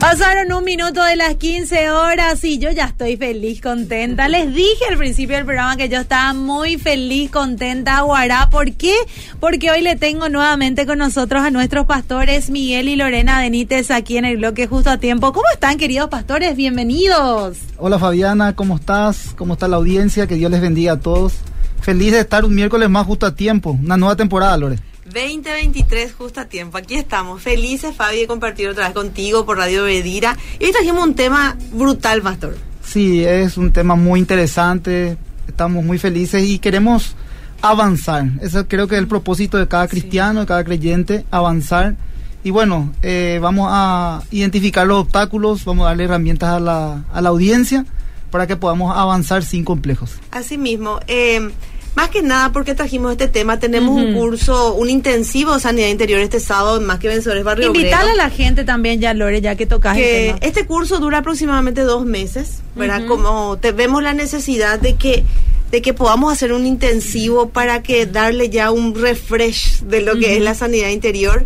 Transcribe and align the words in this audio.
Pasaron 0.00 0.52
un 0.52 0.64
minuto 0.64 1.02
de 1.02 1.16
las 1.16 1.34
15 1.34 1.90
horas 1.90 2.44
y 2.44 2.58
yo 2.58 2.70
ya 2.70 2.84
estoy 2.84 3.16
feliz, 3.16 3.60
contenta. 3.60 4.28
Les 4.28 4.54
dije 4.54 4.84
al 4.88 4.96
principio 4.96 5.34
del 5.34 5.44
programa 5.44 5.76
que 5.76 5.88
yo 5.88 5.98
estaba 5.98 6.32
muy 6.34 6.78
feliz, 6.78 7.32
contenta, 7.32 8.00
Guará. 8.02 8.48
¿Por 8.48 8.72
qué? 8.74 8.94
Porque 9.40 9.72
hoy 9.72 9.80
le 9.80 9.96
tengo 9.96 10.28
nuevamente 10.28 10.86
con 10.86 10.98
nosotros 10.98 11.42
a 11.42 11.50
nuestros 11.50 11.84
pastores 11.86 12.48
Miguel 12.48 12.88
y 12.88 12.94
Lorena 12.94 13.40
Benítez 13.40 13.90
aquí 13.90 14.16
en 14.18 14.24
el 14.24 14.36
bloque 14.36 14.68
justo 14.68 14.88
a 14.88 14.98
tiempo. 14.98 15.32
¿Cómo 15.32 15.46
están, 15.52 15.78
queridos 15.78 16.08
pastores? 16.08 16.54
Bienvenidos. 16.54 17.58
Hola 17.76 17.98
Fabiana, 17.98 18.54
¿cómo 18.54 18.76
estás? 18.76 19.34
¿Cómo 19.36 19.54
está 19.54 19.66
la 19.66 19.78
audiencia? 19.78 20.28
Que 20.28 20.36
Dios 20.36 20.50
les 20.52 20.60
bendiga 20.60 20.92
a 20.92 21.00
todos. 21.00 21.34
Feliz 21.80 22.12
de 22.12 22.20
estar 22.20 22.44
un 22.44 22.54
miércoles 22.54 22.88
más 22.88 23.04
justo 23.04 23.26
a 23.26 23.34
tiempo, 23.34 23.76
una 23.82 23.96
nueva 23.96 24.14
temporada, 24.14 24.56
Lore. 24.58 24.78
2023 25.12 26.12
justo 26.12 26.40
a 26.40 26.44
tiempo. 26.46 26.78
Aquí 26.78 26.94
estamos, 26.94 27.42
felices, 27.42 27.94
Fabi, 27.94 28.20
de 28.20 28.26
compartir 28.26 28.68
otra 28.68 28.84
vez 28.84 28.94
contigo 28.94 29.44
por 29.44 29.56
Radio 29.56 29.84
Bedira. 29.84 30.36
Y 30.60 30.66
hoy 30.66 30.72
trajimos 30.72 31.04
un 31.04 31.14
tema 31.14 31.56
brutal, 31.72 32.22
Pastor. 32.22 32.56
Sí, 32.84 33.24
es 33.24 33.56
un 33.56 33.72
tema 33.72 33.96
muy 33.96 34.20
interesante. 34.20 35.16
Estamos 35.46 35.84
muy 35.84 35.98
felices 35.98 36.42
y 36.44 36.58
queremos 36.58 37.16
avanzar. 37.62 38.26
Eso 38.40 38.66
creo 38.68 38.86
que 38.86 38.94
es 38.94 39.00
el 39.00 39.08
propósito 39.08 39.58
de 39.58 39.68
cada 39.68 39.88
cristiano, 39.88 40.40
de 40.40 40.46
cada 40.46 40.64
creyente, 40.64 41.24
avanzar. 41.30 41.96
Y 42.44 42.50
bueno, 42.50 42.92
eh, 43.02 43.38
vamos 43.42 43.68
a 43.70 44.22
identificar 44.30 44.86
los 44.86 45.02
obstáculos, 45.02 45.64
vamos 45.64 45.84
a 45.84 45.88
darle 45.88 46.04
herramientas 46.04 46.50
a 46.50 46.60
la, 46.60 47.04
a 47.12 47.20
la 47.20 47.28
audiencia 47.30 47.84
para 48.30 48.46
que 48.46 48.56
podamos 48.56 48.96
avanzar 48.96 49.42
sin 49.42 49.64
complejos. 49.64 50.12
Así 50.30 50.56
mismo. 50.56 51.00
Eh, 51.08 51.50
más 51.94 52.10
que 52.10 52.22
nada 52.22 52.52
porque 52.52 52.74
trajimos 52.74 53.12
este 53.12 53.28
tema, 53.28 53.58
tenemos 53.58 53.96
un 53.96 54.14
curso, 54.14 54.74
un 54.74 54.88
intensivo 54.88 55.54
de 55.54 55.60
sanidad 55.60 55.88
interior 55.88 56.20
este 56.20 56.38
sábado 56.38 56.80
Más 56.80 56.98
que 56.98 57.08
Vencedores 57.08 57.42
Barrio 57.42 57.66
Invitar 57.66 58.06
a 58.06 58.14
la 58.14 58.30
gente 58.30 58.64
también 58.64 59.00
ya, 59.00 59.14
Lore, 59.14 59.40
ya 59.40 59.56
que 59.56 59.66
tocas 59.66 59.96
que 59.96 60.36
Este 60.40 60.64
curso 60.64 61.00
dura 61.00 61.18
aproximadamente 61.18 61.82
dos 61.82 62.06
meses, 62.06 62.60
¿verdad? 62.76 63.06
Como 63.06 63.58
te, 63.58 63.72
vemos 63.72 64.02
la 64.02 64.14
necesidad 64.14 64.78
de 64.78 64.94
que 64.94 65.24
de 65.70 65.82
que 65.82 65.92
podamos 65.92 66.32
hacer 66.32 66.52
un 66.52 66.66
intensivo 66.66 67.50
para 67.50 67.82
que 67.82 68.06
darle 68.06 68.48
ya 68.48 68.70
un 68.70 68.94
refresh 68.94 69.80
de 69.82 70.00
lo 70.00 70.18
que 70.18 70.36
es 70.36 70.42
la 70.42 70.54
sanidad 70.54 70.88
interior. 70.88 71.44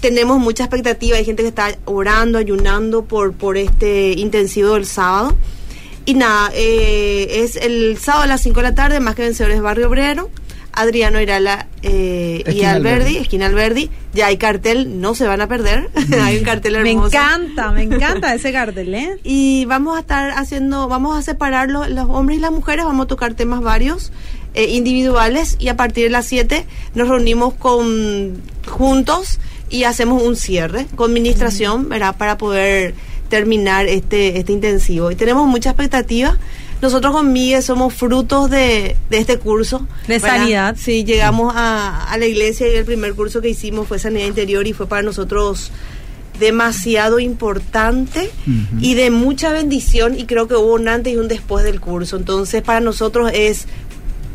Tenemos 0.00 0.38
mucha 0.38 0.64
expectativa, 0.64 1.18
hay 1.18 1.26
gente 1.26 1.42
que 1.42 1.50
está 1.50 1.76
orando, 1.84 2.38
ayunando 2.38 3.04
por, 3.04 3.34
por 3.34 3.58
este 3.58 4.12
intensivo 4.12 4.74
del 4.74 4.86
sábado. 4.86 5.36
Y 6.10 6.14
nada, 6.14 6.50
eh, 6.54 7.44
es 7.44 7.54
el 7.54 7.96
sábado 7.98 8.24
a 8.24 8.26
las 8.26 8.40
5 8.40 8.56
de 8.56 8.62
la 8.64 8.74
tarde, 8.74 8.98
más 8.98 9.14
que 9.14 9.22
vencedores 9.22 9.60
Barrio 9.60 9.86
Obrero. 9.86 10.28
Adriano 10.72 11.20
Irala 11.20 11.68
eh, 11.82 12.42
y 12.52 12.64
Alberdi, 12.64 13.16
esquina 13.16 13.46
Alberdi. 13.46 13.90
Ya 14.12 14.26
hay 14.26 14.36
cartel, 14.36 15.00
no 15.00 15.14
se 15.14 15.28
van 15.28 15.40
a 15.40 15.46
perder. 15.46 15.88
hay 16.20 16.38
un 16.38 16.42
cartel 16.42 16.74
hermoso. 16.74 17.10
Me 17.10 17.16
encanta, 17.16 17.70
me 17.70 17.82
encanta 17.84 18.34
ese 18.34 18.52
cartel, 18.52 18.92
¿eh? 18.92 19.18
Y 19.22 19.66
vamos 19.66 19.96
a 19.96 20.00
estar 20.00 20.32
haciendo, 20.32 20.88
vamos 20.88 21.16
a 21.16 21.22
separar 21.22 21.70
los, 21.70 21.86
hombres 22.08 22.38
y 22.38 22.40
las 22.40 22.50
mujeres, 22.50 22.84
vamos 22.84 23.04
a 23.04 23.06
tocar 23.06 23.34
temas 23.34 23.60
varios. 23.60 24.10
Eh, 24.54 24.70
individuales 24.70 25.54
y 25.60 25.68
a 25.68 25.76
partir 25.76 26.02
de 26.02 26.10
las 26.10 26.26
7 26.26 26.66
nos 26.96 27.06
reunimos 27.06 27.54
con 27.54 28.42
juntos 28.66 29.38
y 29.68 29.84
hacemos 29.84 30.24
un 30.24 30.34
cierre 30.34 30.86
con 30.96 31.12
administración, 31.12 31.88
¿verdad? 31.88 32.16
Para 32.16 32.36
poder 32.36 32.96
terminar 33.30 33.86
este, 33.86 34.38
este 34.38 34.52
intensivo. 34.52 35.10
Y 35.10 35.16
tenemos 35.16 35.46
mucha 35.48 35.70
expectativa. 35.70 36.36
Nosotros 36.82 37.12
con 37.12 37.32
Miguel 37.32 37.62
somos 37.62 37.94
frutos 37.94 38.50
de, 38.50 38.96
este 39.10 39.38
curso. 39.38 39.86
De 40.06 40.20
sanidad. 40.20 40.76
Sí, 40.78 41.04
llegamos 41.04 41.54
a, 41.56 42.14
la 42.18 42.26
iglesia 42.26 42.68
y 42.68 42.76
el 42.76 42.84
primer 42.84 43.14
curso 43.14 43.40
que 43.40 43.48
hicimos 43.48 43.88
fue 43.88 43.98
sanidad 43.98 44.26
interior 44.26 44.66
y 44.66 44.74
fue 44.74 44.86
para 44.86 45.02
nosotros 45.02 45.72
demasiado 46.38 47.20
importante 47.20 48.30
y 48.80 48.94
de 48.94 49.10
mucha 49.10 49.52
bendición 49.52 50.18
y 50.18 50.24
creo 50.24 50.48
que 50.48 50.54
hubo 50.54 50.72
un 50.72 50.88
antes 50.88 51.12
y 51.12 51.16
un 51.16 51.28
después 51.28 51.64
del 51.64 51.80
curso. 51.80 52.16
Entonces 52.16 52.62
para 52.62 52.80
nosotros 52.80 53.30
es 53.34 53.66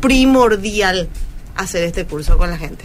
primordial 0.00 1.08
hacer 1.56 1.82
este 1.82 2.04
curso 2.04 2.38
con 2.38 2.48
la 2.48 2.58
gente. 2.58 2.84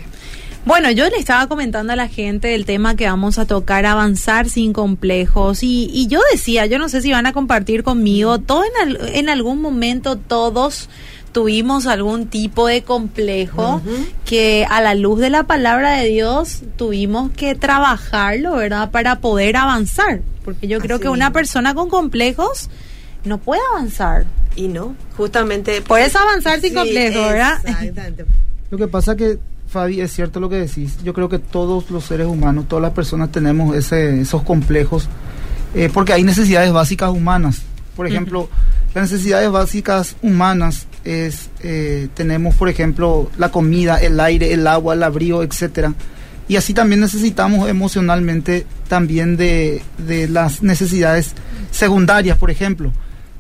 Bueno, 0.64 0.92
yo 0.92 1.10
le 1.10 1.18
estaba 1.18 1.48
comentando 1.48 1.94
a 1.94 1.96
la 1.96 2.08
gente 2.08 2.54
el 2.54 2.66
tema 2.66 2.96
que 2.96 3.08
vamos 3.08 3.40
a 3.40 3.46
tocar, 3.46 3.86
avanzar 3.86 4.48
sin 4.48 4.74
complejos. 4.74 5.64
Y, 5.64 5.90
y 5.92 6.08
yo 6.08 6.20
decía, 6.32 6.68
yo 6.68 6.78
no 6.78 6.88
sé 6.88 7.02
si 7.02 7.12
van 7.12 7.26
a 7.26 7.34
compartir 7.34 7.84
conmigo, 7.84 8.38
todo 8.38 8.64
en, 8.64 9.16
en 9.16 9.30
algún 9.30 9.62
momento 9.62 10.18
todos 10.18 10.88
tuvimos 11.32 11.88
algún 11.88 12.28
tipo 12.28 12.68
de 12.68 12.84
complejo 12.84 13.82
que 14.26 14.68
a 14.70 14.82
la 14.82 14.96
luz 14.96 15.20
de 15.20 15.30
la 15.30 15.44
palabra 15.44 15.94
de 15.94 16.10
Dios 16.10 16.62
tuvimos 16.76 17.32
que 17.32 17.56
trabajarlo, 17.56 18.56
¿verdad? 18.56 18.92
Para 18.92 19.20
poder 19.20 19.56
avanzar. 19.56 20.22
Porque 20.44 20.68
yo 20.68 20.80
creo 20.80 21.00
que 21.00 21.10
una 21.10 21.32
persona 21.32 21.74
con 21.74 21.90
complejos 21.90 22.70
no 23.24 23.38
puede 23.38 23.62
avanzar. 23.72 24.26
Y 24.56 24.68
no, 24.68 24.96
justamente... 25.16 25.82
Puedes 25.82 26.16
avanzar 26.16 26.60
sin 26.60 26.74
complejos, 26.74 27.30
¿verdad? 27.30 27.60
Exactamente. 27.64 28.26
Lo 28.70 28.78
que 28.78 28.88
pasa 28.88 29.16
que 29.16 29.40
Fabi, 29.72 30.02
es 30.02 30.12
cierto 30.12 30.42
lo 30.42 30.50
que 30.50 30.58
decís. 30.58 30.98
Yo 31.02 31.14
creo 31.14 31.30
que 31.30 31.40
todos 31.40 31.90
los 31.92 32.04
seres 32.04 32.28
humanos, 32.28 32.66
todas 32.68 32.84
las 32.84 32.92
personas 32.92 33.32
tenemos 33.32 33.74
ese, 33.74 34.20
esos 34.20 34.44
complejos, 34.44 35.08
eh, 35.74 35.90
porque 35.94 36.12
hay 36.12 36.24
necesidades 36.24 36.74
básicas 36.74 37.10
humanas. 37.10 37.62
Por 37.96 38.06
ejemplo, 38.06 38.50
las 38.94 39.10
necesidades 39.10 39.50
básicas 39.50 40.18
humanas 40.22 40.88
es, 41.06 41.50
eh, 41.62 42.10
tenemos, 42.16 42.56
por 42.56 42.68
ejemplo, 42.68 43.32
la 43.38 43.50
comida, 43.50 43.98
el 43.98 44.20
aire, 44.20 44.52
el 44.52 44.68
agua, 44.68 44.94
el 44.94 45.04
abrigo, 45.04 45.42
etcétera. 45.42 45.94
Y 46.50 46.58
así 46.58 46.74
también 46.74 47.00
necesitamos 47.00 47.70
emocionalmente 47.70 48.66
también 48.90 49.38
de, 49.38 49.82
de 49.98 50.28
las 50.28 50.62
necesidades 50.62 51.34
secundarias, 51.72 52.38
por 52.38 52.52
ejemplo. 52.52 52.92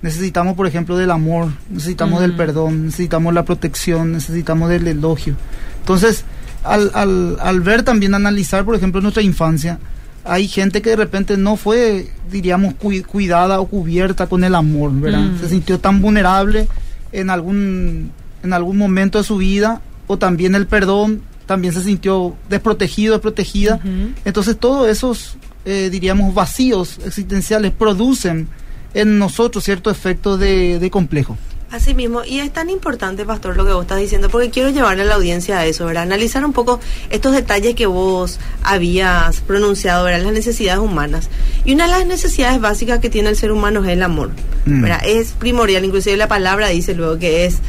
Necesitamos, 0.01 0.55
por 0.55 0.65
ejemplo, 0.65 0.95
del 0.95 1.11
amor, 1.11 1.49
necesitamos 1.69 2.21
del 2.21 2.35
perdón, 2.35 2.85
necesitamos 2.85 3.33
la 3.33 3.43
protección, 3.43 4.13
necesitamos 4.13 4.69
del 4.69 4.87
elogio. 4.87 5.35
Entonces, 5.81 6.23
al, 6.63 6.91
al, 6.93 7.37
al 7.39 7.61
ver 7.61 7.83
también, 7.83 8.15
analizar, 8.15 8.63
por 8.63 8.75
ejemplo, 8.75 9.01
nuestra 9.01 9.21
infancia, 9.21 9.79
hay 10.23 10.47
gente 10.47 10.81
que 10.81 10.91
de 10.91 10.95
repente 10.95 11.37
no 11.37 11.55
fue, 11.57 12.11
diríamos, 12.31 12.75
cuidada 12.75 13.59
o 13.59 13.67
cubierta 13.67 14.27
con 14.27 14.43
el 14.43 14.55
amor, 14.55 14.91
¿verdad? 14.93 15.21
Mm. 15.21 15.39
Se 15.39 15.49
sintió 15.49 15.79
tan 15.79 16.01
vulnerable 16.01 16.67
en 17.11 17.29
algún, 17.29 18.11
en 18.43 18.53
algún 18.53 18.77
momento 18.77 19.17
de 19.17 19.23
su 19.23 19.37
vida, 19.37 19.81
o 20.07 20.17
también 20.17 20.55
el 20.55 20.67
perdón, 20.67 21.21
también 21.45 21.73
se 21.73 21.83
sintió 21.83 22.35
desprotegido, 22.49 23.13
desprotegida. 23.13 23.79
Entonces, 24.23 24.57
todos 24.57 24.87
esos, 24.87 25.37
eh, 25.65 25.89
diríamos, 25.91 26.33
vacíos 26.33 26.99
existenciales 27.05 27.71
producen 27.71 28.47
en 28.93 29.17
nosotros 29.17 29.63
cierto 29.63 29.89
efecto 29.89 30.37
de, 30.37 30.79
de 30.79 30.91
complejo. 30.91 31.37
Así 31.71 31.93
mismo, 31.93 32.23
y 32.25 32.39
es 32.39 32.51
tan 32.51 32.69
importante, 32.69 33.23
Pastor, 33.23 33.55
lo 33.55 33.65
que 33.65 33.71
vos 33.71 33.83
estás 33.83 33.99
diciendo, 33.99 34.29
porque 34.29 34.49
quiero 34.49 34.69
llevarle 34.71 35.03
a 35.03 35.05
la 35.05 35.15
audiencia 35.15 35.57
a 35.57 35.65
eso, 35.65 35.85
¿verdad? 35.85 36.03
Analizar 36.03 36.43
un 36.43 36.51
poco 36.51 36.81
estos 37.09 37.33
detalles 37.33 37.75
que 37.75 37.85
vos 37.85 38.39
habías 38.61 39.39
pronunciado, 39.39 40.03
¿verdad? 40.03 40.21
Las 40.21 40.33
necesidades 40.33 40.81
humanas. 40.81 41.29
Y 41.63 41.73
una 41.73 41.85
de 41.85 41.91
las 41.91 42.05
necesidades 42.05 42.59
básicas 42.59 42.99
que 42.99 43.09
tiene 43.09 43.29
el 43.29 43.37
ser 43.37 43.53
humano 43.53 43.85
es 43.85 43.89
el 43.89 44.03
amor, 44.03 44.31
mm. 44.65 44.81
¿verdad? 44.81 44.99
Es 45.05 45.31
primordial, 45.31 45.85
inclusive 45.85 46.17
la 46.17 46.27
palabra 46.27 46.67
dice 46.67 46.93
luego 46.93 47.17
que 47.17 47.45
es 47.45 47.59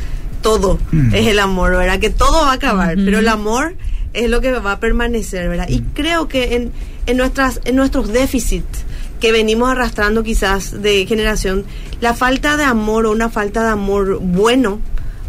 todo, 0.43 0.81
mm. 0.91 1.15
es 1.15 1.29
el 1.29 1.39
amor, 1.39 1.71
¿verdad? 1.77 2.01
Que 2.01 2.11
todo 2.11 2.43
va 2.43 2.51
a 2.51 2.55
acabar, 2.55 2.97
pero 2.97 3.21
el 3.21 3.29
amor 3.29 3.77
es 4.15 4.29
lo 4.29 4.41
que 4.41 4.51
va 4.51 4.73
a 4.73 4.81
permanecer, 4.81 5.49
¿verdad? 5.49 5.69
Y 5.69 5.81
mm. 5.81 5.91
creo 5.95 6.27
que 6.27 6.57
en, 6.57 6.73
en, 7.07 7.17
nuestras, 7.17 7.61
en 7.65 7.77
nuestros 7.77 8.13
déficits, 8.13 8.85
que 9.23 9.31
venimos 9.31 9.71
arrastrando 9.71 10.25
quizás 10.25 10.83
de 10.83 11.07
generación, 11.07 11.65
la 12.01 12.13
falta 12.13 12.57
de 12.57 12.65
amor 12.65 13.07
o 13.07 13.13
una 13.13 13.31
falta 13.31 13.63
de 13.63 13.69
amor 13.69 14.19
bueno 14.19 14.81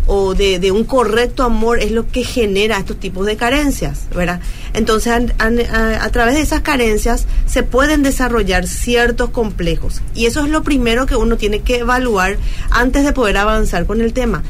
o 0.07 0.33
de, 0.33 0.71
un 0.71 0.83
correcto 0.83 1.43
amor 1.43 1.79
es 1.79 1.91
lo 1.91 2.07
que 2.07 2.23
genera 2.23 2.79
estos 2.79 2.99
tipos 2.99 3.27
de 3.27 3.37
carencias, 3.37 4.07
¿verdad? 4.15 4.39
Entonces, 4.73 5.13
a, 5.37 6.09
través 6.09 6.33
de 6.33 6.41
esas 6.41 6.61
carencias 6.61 7.27
se 7.45 7.61
pueden 7.61 8.01
desarrollar 8.01 8.65
ciertos 8.65 9.29
complejos. 9.29 10.01
Y 10.15 10.25
eso 10.25 10.43
es 10.43 10.49
lo 10.49 10.63
primero 10.63 11.05
que 11.05 11.15
uno 11.15 11.37
tiene 11.37 11.59
que 11.59 11.77
evaluar 11.77 12.37
antes 12.71 13.03
de 13.03 13.13
poder 13.13 13.37
avanzar 13.37 13.85
con 13.85 14.01
el 14.01 14.11
tema. 14.11 14.41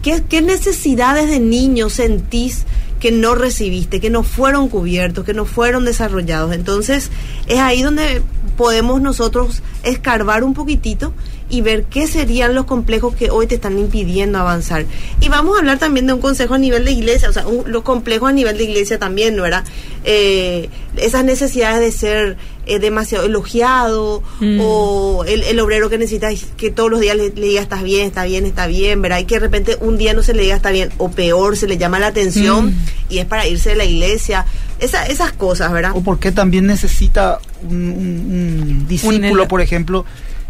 ¿Qué, 0.00 0.22
qué 0.28 0.42
necesidades 0.42 1.28
de 1.28 1.40
niños 1.40 1.94
sentís 1.94 2.66
que 3.02 3.10
no 3.10 3.34
recibiste, 3.34 3.98
que 3.98 4.10
no 4.10 4.22
fueron 4.22 4.68
cubiertos, 4.68 5.24
que 5.24 5.34
no 5.34 5.44
fueron 5.44 5.84
desarrollados. 5.84 6.52
Entonces, 6.54 7.10
es 7.48 7.58
ahí 7.58 7.82
donde 7.82 8.22
podemos 8.56 9.02
nosotros 9.02 9.60
escarbar 9.82 10.44
un 10.44 10.54
poquitito 10.54 11.12
y 11.52 11.60
ver 11.60 11.84
qué 11.84 12.06
serían 12.06 12.54
los 12.54 12.64
complejos 12.64 13.14
que 13.14 13.30
hoy 13.30 13.46
te 13.46 13.56
están 13.56 13.78
impidiendo 13.78 14.38
avanzar. 14.38 14.86
Y 15.20 15.28
vamos 15.28 15.54
a 15.54 15.58
hablar 15.58 15.78
también 15.78 16.06
de 16.06 16.14
un 16.14 16.20
consejo 16.20 16.54
a 16.54 16.58
nivel 16.58 16.86
de 16.86 16.92
iglesia, 16.92 17.28
o 17.28 17.32
sea, 17.32 17.44
los 17.66 17.82
complejos 17.82 18.30
a 18.30 18.32
nivel 18.32 18.56
de 18.56 18.64
iglesia 18.64 18.98
también, 18.98 19.36
¿no 19.36 19.44
era? 19.44 19.62
Eh, 20.04 20.70
esas 20.96 21.26
necesidades 21.26 21.80
de 21.80 21.92
ser 21.92 22.36
eh, 22.64 22.78
demasiado 22.78 23.26
elogiado 23.26 24.22
mm. 24.40 24.60
o 24.62 25.24
el, 25.26 25.60
obrero 25.60 25.90
que 25.90 25.98
necesita 25.98 26.30
que 26.56 26.70
todos 26.70 26.90
los 26.90 27.00
días 27.00 27.16
le, 27.16 27.28
diga 27.28 27.60
estás 27.60 27.82
bien, 27.82 28.06
está 28.06 28.24
bien, 28.24 28.46
está 28.46 28.66
bien, 28.66 29.02
¿verdad? 29.02 29.18
Y 29.18 29.24
que 29.24 29.34
de 29.34 29.40
repente 29.40 29.76
un 29.78 29.98
día 29.98 30.14
no 30.14 30.22
se 30.22 30.32
le 30.32 30.44
diga 30.44 30.56
está 30.56 30.70
bien 30.70 30.88
o 30.96 31.10
peor, 31.10 31.58
se 31.58 31.66
le 31.68 31.76
llama 31.76 31.98
la 31.98 32.06
atención 32.06 32.68
mm. 32.68 32.74
y 33.10 33.18
es 33.18 33.26
para 33.26 33.46
irse 33.46 33.70
de 33.70 33.76
la 33.76 33.84
iglesia. 33.84 34.46
Esa, 34.80 35.04
esas 35.04 35.32
cosas, 35.32 35.70
¿verdad? 35.70 35.92
O 35.94 36.02
porque 36.02 36.32
también 36.32 36.66
necesita 36.66 37.40
un, 37.68 38.86
discípulo, 38.88 39.46
por 39.48 39.60
ejemplo, 39.60 40.06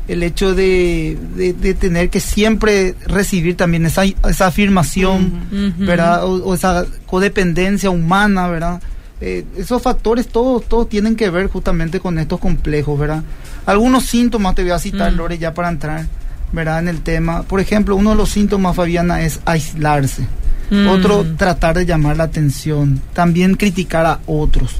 el 0.08 0.22
hecho 0.22 0.54
de, 0.54 1.16
de, 1.36 1.74
tener 1.74 2.10
que 2.10 2.20
siempre 2.20 2.94
recibir 3.06 3.56
también 3.56 3.86
esa, 3.86 4.04
esa 4.04 4.46
afirmación, 4.46 5.74
¿verdad? 5.78 6.24
O, 6.26 6.54
esa 6.54 6.86
codependencia 7.06 7.88
humana, 7.88 8.48
¿verdad? 8.48 8.82
Eh, 9.20 9.44
esos 9.56 9.80
factores 9.80 10.26
todos, 10.26 10.64
todos 10.64 10.88
tienen 10.88 11.14
que 11.14 11.30
ver 11.30 11.46
justamente 11.46 12.00
con 12.00 12.18
estos 12.18 12.40
complejos, 12.40 12.98
¿verdad? 12.98 13.22
Algunos 13.66 14.04
síntomas 14.04 14.56
te 14.56 14.62
voy 14.62 14.72
a 14.72 14.80
citar. 14.80 15.12
Lore, 15.12 15.38
ya 15.38 15.54
para 15.54 15.68
entrar, 15.68 16.06
¿verdad? 16.50 16.80
En 16.80 16.88
el 16.88 17.02
tema. 17.02 17.44
Por 17.44 17.60
ejemplo, 17.60 17.94
uno 17.94 18.10
de 18.10 18.16
los 18.16 18.30
síntomas, 18.30 18.74
Fabiana, 18.74 19.22
es 19.22 19.38
aislarse. 19.44 20.26
Mm. 20.70 20.88
Otro, 20.88 21.24
tratar 21.36 21.76
de 21.76 21.86
llamar 21.86 22.16
la 22.16 22.24
atención. 22.24 23.00
También 23.12 23.54
criticar 23.54 24.04
a 24.06 24.18
otros. 24.26 24.76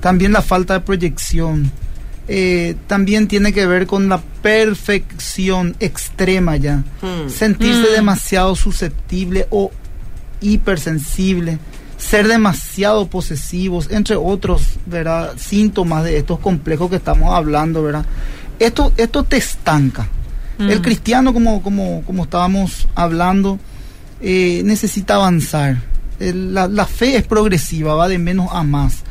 También 0.00 0.32
la 0.32 0.42
falta 0.42 0.74
de 0.74 0.80
proyección 0.80 1.72
eh, 2.28 2.76
también 2.86 3.26
tiene 3.26 3.52
que 3.52 3.66
ver 3.66 3.86
con 3.86 4.08
la 4.08 4.20
perfección 4.20 5.76
extrema 5.80 6.56
ya. 6.56 6.84
Hmm. 7.00 7.28
Sentirse 7.28 7.90
hmm. 7.90 7.94
demasiado 7.94 8.54
susceptible 8.54 9.46
o 9.50 9.70
hipersensible, 10.40 11.58
ser 11.96 12.28
demasiado 12.28 13.06
posesivos, 13.08 13.90
entre 13.90 14.16
otros 14.16 14.78
¿verdad? 14.86 15.34
síntomas 15.36 16.04
de 16.04 16.18
estos 16.18 16.38
complejos 16.38 16.90
que 16.90 16.96
estamos 16.96 17.34
hablando. 17.34 17.82
¿verdad? 17.82 18.06
Esto, 18.58 18.92
esto 18.96 19.24
te 19.24 19.38
estanca. 19.38 20.08
El 20.58 20.78
hmm. 20.78 20.82
cristiano, 20.82 21.32
como, 21.32 21.62
como, 21.62 22.02
como 22.06 22.24
estábamos 22.24 22.86
hablando, 22.94 23.58
eh, 24.20 24.62
necesita 24.64 25.16
avanzar. 25.16 25.82
la, 26.20 26.68
la 26.68 26.86
fe 26.86 27.16
es 27.16 27.24
progresiva, 27.24 27.94
va 27.94 28.06
de 28.06 28.18
menos 28.18 28.48
a 28.52 28.62
más. 28.62 29.02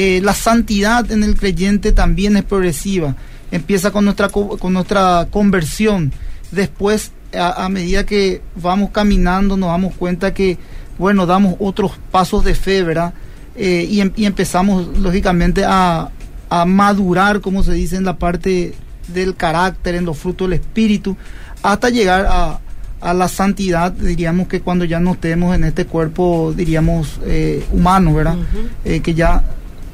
Eh, 0.00 0.20
la 0.22 0.32
santidad 0.32 1.10
en 1.10 1.24
el 1.24 1.34
creyente 1.34 1.90
también 1.90 2.36
es 2.36 2.44
progresiva. 2.44 3.16
Empieza 3.50 3.90
con 3.90 4.04
nuestra, 4.04 4.28
con 4.28 4.72
nuestra 4.72 5.26
conversión. 5.28 6.12
Después, 6.52 7.10
a, 7.36 7.68
medida 7.68 8.06
que 8.06 8.40
vamos 8.54 8.90
caminando, 8.90 9.56
nos 9.56 9.70
damos 9.70 9.96
cuenta 9.96 10.32
que, 10.32 10.56
bueno, 10.98 11.26
damos 11.26 11.56
otros 11.58 11.98
pasos 12.12 12.44
de 12.44 12.54
fe, 12.54 12.84
¿verdad? 12.84 13.12
Eh, 13.56 13.88
y, 13.90 14.00
em, 14.00 14.12
y, 14.14 14.26
empezamos, 14.26 14.86
lógicamente, 14.98 15.64
a, 15.66 16.10
a 16.48 16.64
madurar, 16.64 17.40
como 17.40 17.64
se 17.64 17.72
dice, 17.72 17.96
en 17.96 18.04
la 18.04 18.18
parte 18.18 18.76
del 19.08 19.34
carácter, 19.34 19.96
en 19.96 20.04
los 20.04 20.16
frutos 20.16 20.48
del 20.48 20.60
espíritu, 20.60 21.16
hasta 21.60 21.90
llegar 21.90 22.24
a, 22.30 22.60
a 23.00 23.14
la 23.14 23.26
santidad, 23.26 23.90
diríamos 23.90 24.46
que 24.46 24.60
cuando 24.60 24.84
ya 24.84 25.00
no 25.00 25.14
estemos 25.14 25.56
en 25.56 25.64
este 25.64 25.86
cuerpo, 25.86 26.54
diríamos, 26.56 27.18
eh, 27.24 27.66
humano, 27.72 28.14
¿verdad? 28.14 28.36
que 28.84 29.14
ya 29.14 29.42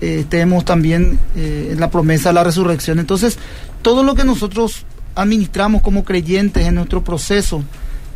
eh, 0.07 0.27
tenemos 0.29 0.67
también 0.67 1.19
eh, 1.35 1.75
la 1.79 1.91
promesa 1.91 2.29
de 2.29 2.35
la 2.35 2.45
resurrección. 2.45 2.99
Entonces, 2.99 3.39
todo 3.81 4.03
lo 4.03 4.15
que 4.15 4.25
nosotros 4.25 4.85
administramos 5.15 5.81
como 5.81 6.05
creyentes 6.05 6.67
en 6.67 6.75
nuestro 6.75 7.03
proceso, 7.03 7.65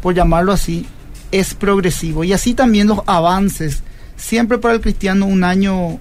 por 0.02 0.14
llamarlo 0.14 0.52
así, 0.52 0.84
es 1.32 1.54
progresivo. 1.54 2.24
Y 2.24 2.34
así 2.34 2.52
también 2.52 2.88
los 2.88 3.00
avances. 3.06 3.82
Siempre 4.16 4.58
para 4.58 4.74
el 4.74 4.82
cristiano 4.82 5.24
un 5.24 5.44
año 5.44 5.98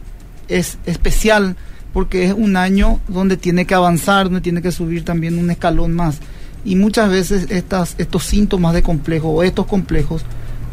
es 0.49 0.77
especial 0.85 1.55
porque 1.93 2.25
es 2.25 2.33
un 2.33 2.57
año 2.57 2.99
donde 3.07 3.37
tiene 3.37 3.65
que 3.65 3.73
avanzar, 3.73 4.25
donde 4.25 4.41
tiene 4.41 4.61
que 4.61 4.73
subir 4.73 5.05
también 5.05 5.39
un 5.39 5.49
escalón 5.51 5.93
más. 5.93 6.19
Y 6.65 6.75
muchas 6.75 7.09
veces 7.09 7.47
estas, 7.49 7.95
estos 7.97 8.25
síntomas 8.25 8.73
de 8.73 8.83
complejo 8.83 9.29
o 9.29 9.41
estos 9.41 9.67
complejos 9.67 10.23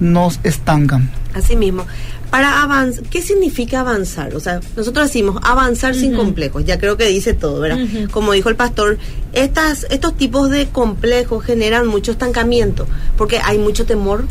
nos 0.00 0.40
estancan. 0.42 1.10
Así 1.34 1.56
mismo. 1.56 1.86
Para 2.30 2.62
avanzar, 2.62 3.04
¿qué 3.04 3.22
significa 3.22 3.80
avanzar? 3.80 4.34
O 4.34 4.40
sea, 4.40 4.60
nosotros 4.76 5.06
decimos 5.06 5.40
avanzar 5.42 5.94
sin 5.94 6.14
complejos, 6.16 6.64
ya 6.64 6.78
creo 6.78 6.96
que 6.96 7.06
dice 7.06 7.32
todo, 7.32 7.60
¿verdad? 7.60 7.78
Como 8.10 8.32
dijo 8.32 8.48
el 8.48 8.56
pastor, 8.56 8.98
estas, 9.32 9.86
estos 9.90 10.16
tipos 10.16 10.50
de 10.50 10.66
complejos 10.66 11.44
generan 11.44 11.86
mucho 11.86 12.10
estancamiento, 12.10 12.88
porque 13.16 13.38
hay 13.38 13.58
mucho 13.58 13.86
temor, 13.86 14.24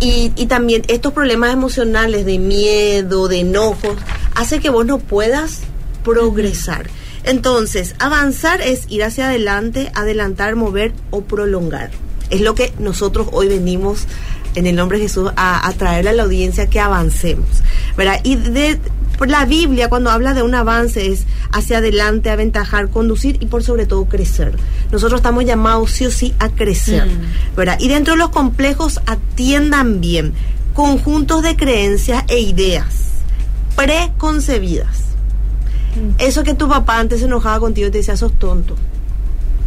y, 0.00 0.32
y, 0.34 0.46
también 0.46 0.82
estos 0.88 1.12
problemas 1.12 1.52
emocionales 1.52 2.24
de 2.24 2.38
miedo, 2.38 3.28
de 3.28 3.40
enojos, 3.40 3.96
hace 4.34 4.60
que 4.60 4.70
vos 4.70 4.86
no 4.86 4.98
puedas 4.98 5.60
progresar. 6.02 6.88
Entonces, 7.24 7.94
avanzar 7.98 8.62
es 8.62 8.86
ir 8.88 9.04
hacia 9.04 9.28
adelante, 9.28 9.92
adelantar, 9.94 10.56
mover 10.56 10.92
o 11.10 11.22
prolongar. 11.22 11.90
Es 12.30 12.40
lo 12.40 12.54
que 12.54 12.72
nosotros 12.78 13.28
hoy 13.32 13.48
venimos 13.48 14.06
en 14.54 14.66
el 14.66 14.76
nombre 14.76 14.98
de 14.98 15.04
Jesús 15.04 15.30
a, 15.36 15.66
a 15.66 15.72
traerle 15.72 16.10
a 16.10 16.12
la 16.12 16.22
audiencia 16.24 16.68
que 16.68 16.80
avancemos, 16.80 17.62
¿verdad? 17.96 18.20
Y 18.22 18.36
de 18.36 18.78
la 19.26 19.44
Biblia 19.44 19.88
cuando 19.88 20.10
habla 20.10 20.34
de 20.34 20.42
un 20.42 20.54
avance 20.54 21.06
es 21.10 21.24
hacia 21.52 21.78
adelante, 21.78 22.30
aventajar, 22.30 22.90
conducir 22.90 23.38
y 23.40 23.46
por 23.46 23.62
sobre 23.62 23.86
todo 23.86 24.06
crecer. 24.06 24.56
Nosotros 24.90 25.18
estamos 25.18 25.44
llamados 25.44 25.90
sí 25.92 26.06
o 26.06 26.10
sí 26.10 26.34
a 26.38 26.48
crecer, 26.48 27.06
mm. 27.06 27.56
¿verdad? 27.56 27.78
Y 27.80 27.88
dentro 27.88 28.14
de 28.14 28.18
los 28.18 28.30
complejos 28.30 29.00
atiendan 29.06 30.00
bien 30.00 30.34
conjuntos 30.74 31.42
de 31.42 31.56
creencias 31.56 32.24
e 32.28 32.40
ideas 32.40 33.12
preconcebidas. 33.76 35.02
Mm. 35.94 36.14
Eso 36.18 36.42
que 36.42 36.54
tu 36.54 36.68
papá 36.68 36.98
antes 36.98 37.20
se 37.20 37.26
enojaba 37.26 37.60
contigo 37.60 37.88
y 37.88 37.90
te 37.90 37.98
decía, 37.98 38.16
sos 38.16 38.32
tonto. 38.38 38.76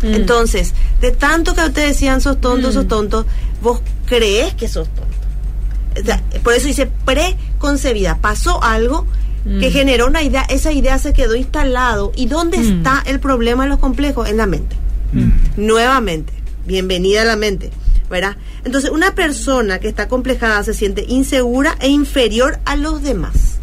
Mm. 0.02 0.14
Entonces, 0.14 0.74
de 1.02 1.12
tanto 1.12 1.54
que 1.54 1.70
te 1.70 1.82
decían 1.82 2.22
sos 2.22 2.42
tonto, 2.42 2.72
sos 2.72 2.88
tonto, 2.88 3.26
vos 3.62 3.82
crees 4.06 4.54
que 4.54 4.68
sos 4.68 4.88
tonto. 4.90 6.14
por 6.44 6.54
eso 6.54 6.68
dice 6.68 6.90
preconcebida. 7.06 8.18
Pasó 8.20 8.64
algo 8.64 9.06
que 9.44 9.70
mm. 9.70 9.74
generó 9.74 10.08
una 10.08 10.24
idea, 10.24 10.42
esa 10.50 10.72
idea 10.72 10.98
se 10.98 11.14
quedó 11.14 11.36
instalado. 11.36 12.12
¿Y 12.16 12.26
dónde 12.26 12.58
mm. 12.58 12.78
está 12.78 13.04
el 13.06 13.20
problema 13.20 13.64
de 13.64 13.70
los 13.70 13.80
complejos? 13.80 14.30
En 14.30 14.38
la 14.38 14.48
mente. 14.48 14.76
Mm. 15.14 15.66
Nuevamente, 15.66 16.34
bienvenida 16.66 17.22
a 17.22 17.26
la 17.26 17.36
mente. 17.36 17.72
¿verdad? 18.10 18.38
Entonces, 18.64 18.92
una 18.92 19.16
persona 19.16 19.80
que 19.80 19.88
está 19.88 20.08
complejada 20.08 20.64
se 20.64 20.74
siente 20.74 21.06
insegura 21.08 21.76
e 21.80 21.90
inferior 21.90 22.60
a 22.66 22.76
los 22.76 23.02
demás. 23.02 23.56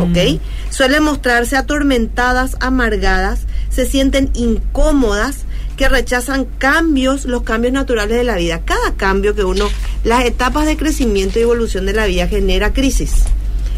¿Ok? 0.00 0.40
Suele 0.70 0.98
mostrarse 0.98 1.56
atormentadas, 1.56 2.56
amargadas, 2.58 3.42
se 3.70 3.86
sienten 3.86 4.28
incómodas 4.34 5.44
que 5.78 5.88
rechazan 5.88 6.44
cambios, 6.44 7.24
los 7.24 7.44
cambios 7.44 7.72
naturales 7.72 8.18
de 8.18 8.24
la 8.24 8.36
vida. 8.36 8.62
Cada 8.64 8.94
cambio 8.94 9.34
que 9.34 9.44
uno, 9.44 9.68
las 10.04 10.24
etapas 10.24 10.66
de 10.66 10.76
crecimiento 10.76 11.38
y 11.38 11.42
evolución 11.42 11.86
de 11.86 11.94
la 11.94 12.04
vida 12.06 12.26
genera 12.26 12.74
crisis. 12.74 13.22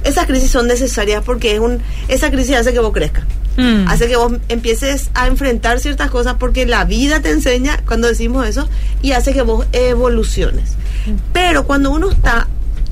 Esas 0.03 0.27
crisis 0.27 0.51
son 0.51 0.67
necesarias 0.67 1.23
porque 1.25 1.55
es 1.55 1.61
un, 1.61 1.83
esa 2.09 2.31
crisis 2.31 2.57
hace 2.57 2.73
que 2.73 2.81
vos 2.81 2.93
crezcas. 2.93 3.25
Mm. 3.59 3.87
Hace 3.87 4.09
que 4.09 4.17
vos 4.17 4.33
empieces 4.49 5.11
a 5.13 5.27
enfrentar 5.27 5.79
ciertas 5.79 6.11
cosas 6.11 6.37
porque 6.39 6.65
la 6.65 6.87
vida 6.87 7.21
te 7.21 7.31
enseña 7.31 7.83
cuando 7.87 8.09
decimos 8.09 8.49
eso 8.49 8.67
y 9.03 9.13
hace 9.13 9.35
que 9.35 9.43
vos 9.43 9.67
evoluciones. 9.73 10.71
Mm. 11.07 11.17
Pero 11.35 11.67
cuando 11.67 11.91
uno 11.91 12.11
está 12.11 12.49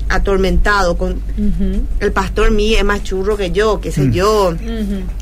atormentado 0.09 0.97
con 0.97 1.21
el 1.99 2.11
pastor 2.11 2.51
Miguel 2.51 2.79
es 2.79 2.85
más 2.85 3.03
churro 3.03 3.37
que 3.37 3.51
yo, 3.51 3.79
qué 3.79 3.91
sé 3.91 4.01
mm. 4.01 4.11
yo, 4.11 4.55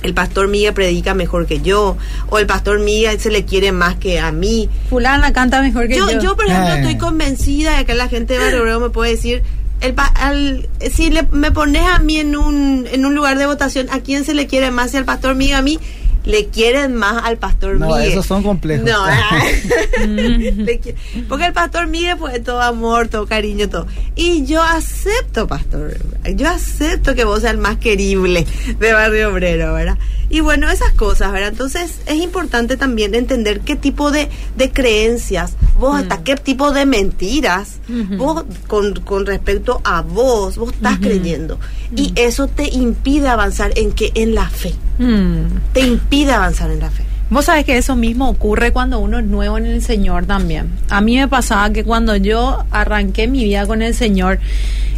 el 0.02 0.14
pastor 0.14 0.48
Miguel 0.48 0.74
predica 0.74 1.14
mejor 1.14 1.46
que 1.46 1.62
yo, 1.62 1.98
o 2.30 2.40
el 2.40 2.48
pastor 2.48 2.80
Miguel 2.80 3.20
se 3.20 3.30
le 3.30 3.46
quiere 3.46 3.72
más 3.72 3.96
que 3.96 4.20
a 4.20 4.32
mí. 4.32 4.70
Fulana 4.90 5.34
canta 5.34 5.62
mejor 5.62 5.88
que 5.88 5.98
yo. 5.98 6.10
Yo, 6.20 6.36
por 6.36 6.46
ejemplo, 6.46 6.74
eh. 6.74 6.78
estoy 6.78 6.98
convencida 6.98 7.78
de 7.78 7.86
que 7.86 7.94
la 7.94 8.08
gente 8.08 8.34
de 8.34 8.40
Barrio 8.40 8.80
me 8.80 8.90
puede 8.90 9.12
decir, 9.12 9.44
el, 9.82 10.70
si 10.92 11.10
le, 11.10 11.24
me 11.32 11.52
pones 11.52 11.84
a 11.84 12.00
mí 12.00 12.18
en 12.18 12.36
un, 12.36 12.88
en 12.92 13.06
un 13.06 13.14
lugar 13.14 13.38
de 13.38 13.46
votación, 13.46 13.88
¿a 13.92 14.00
quién 14.00 14.26
se 14.26 14.34
le 14.34 14.48
quiere 14.48 14.72
más? 14.72 14.92
Si 14.92 14.98
al 14.98 15.06
pastor 15.06 15.36
Miguel 15.36 15.56
a 15.56 15.62
mí, 15.62 15.80
le 16.28 16.48
quieren 16.48 16.96
más 16.96 17.24
al 17.24 17.38
pastor 17.38 17.78
No, 17.80 17.88
Miguel. 17.88 18.12
esos 18.12 18.26
son 18.26 18.44
complejos. 18.44 18.86
No, 18.90 19.06
le 20.06 20.82
qui- 20.82 20.96
porque 21.28 21.46
el 21.46 21.54
pastor 21.54 21.88
Miguel 21.88 22.18
fue 22.18 22.40
todo 22.40 22.62
amor, 22.62 23.08
todo 23.08 23.26
cariño, 23.26 23.70
todo. 23.70 23.88
Y 24.16 24.46
yo 24.46 24.62
acepto, 24.62 25.48
pastor, 25.48 25.98
yo 26.36 26.50
acepto 26.50 27.16
que 27.16 27.24
vos 27.24 27.42
seas 27.42 27.54
el 27.54 27.60
más 27.60 27.78
querible 27.78 28.46
de 28.80 28.94
Barrio 28.94 29.30
Obrero, 29.32 29.74
¿verdad? 29.74 29.98
Y 30.30 30.42
bueno, 30.42 30.70
esas 30.70 30.92
cosas, 30.94 31.32
¿verdad? 31.32 31.50
Entonces 31.50 32.00
es 32.06 32.16
importante 32.16 32.76
también 32.76 33.16
entender 33.16 33.62
qué 33.62 33.76
tipo 33.78 34.12
de, 34.12 34.28
de 34.58 34.72
creencias, 34.72 35.54
vos 35.80 35.98
hasta 35.98 36.22
qué 36.24 36.36
tipo 36.36 36.72
de 36.74 36.86
mentiras, 36.86 37.78
vos 38.18 38.44
con, 38.68 38.94
con 39.02 39.26
respecto 39.26 39.80
a 39.86 40.02
vos, 40.02 40.58
vos 40.58 40.74
estás 40.74 41.00
creyendo. 41.00 41.60
Y 41.96 42.12
eso 42.18 42.48
te 42.48 42.68
impide 42.68 43.30
avanzar 43.30 43.72
en 43.78 43.94
que 43.94 44.12
en 44.16 44.36
la 44.36 44.50
fe. 44.50 44.74
Mm. 44.98 45.74
Te 45.74 45.82
impide 45.82 46.34
avanzar 46.34 46.72
en 46.72 46.80
la 46.80 46.90
fe. 46.90 47.04
Vos 47.30 47.46
sabés 47.46 47.66
que 47.66 47.78
eso 47.78 47.98
mismo 47.98 48.30
ocurre 48.30 48.72
cuando 48.72 49.00
uno 49.00 49.20
es 49.20 49.26
nuevo 49.26 49.58
en 49.58 49.66
el 49.66 49.82
Señor 49.82 50.26
también. 50.26 50.72
A 50.90 51.02
mí 51.02 51.18
me 51.18 51.28
pasaba 51.28 51.72
que 51.72 51.84
cuando 51.84 52.16
yo 52.16 52.64
arranqué 52.72 53.28
mi 53.28 53.44
vida 53.44 53.68
con 53.68 53.82
el 53.82 53.94
Señor, 53.94 54.40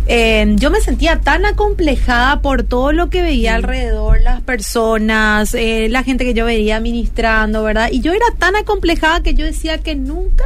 eh, 0.05 0.45
yo 0.55 0.69
me 0.69 0.79
sentía 0.79 1.19
tan 1.21 1.45
acomplejada 1.45 2.41
por 2.41 2.63
todo 2.63 2.91
lo 2.91 3.09
que 3.09 3.23
veía 3.23 3.55
alrededor, 3.55 4.21
las 4.21 4.41
personas, 4.41 5.55
eh, 5.55 5.87
la 5.89 6.03
gente 6.03 6.23
que 6.23 6.35
yo 6.35 6.45
veía 6.45 6.79
ministrando, 6.79 7.63
¿verdad? 7.63 7.89
Y 7.91 8.01
yo 8.01 8.13
era 8.13 8.25
tan 8.37 8.55
acomplejada 8.55 9.23
que 9.23 9.33
yo 9.33 9.45
decía 9.45 9.79
que 9.79 9.95
nunca 9.95 10.45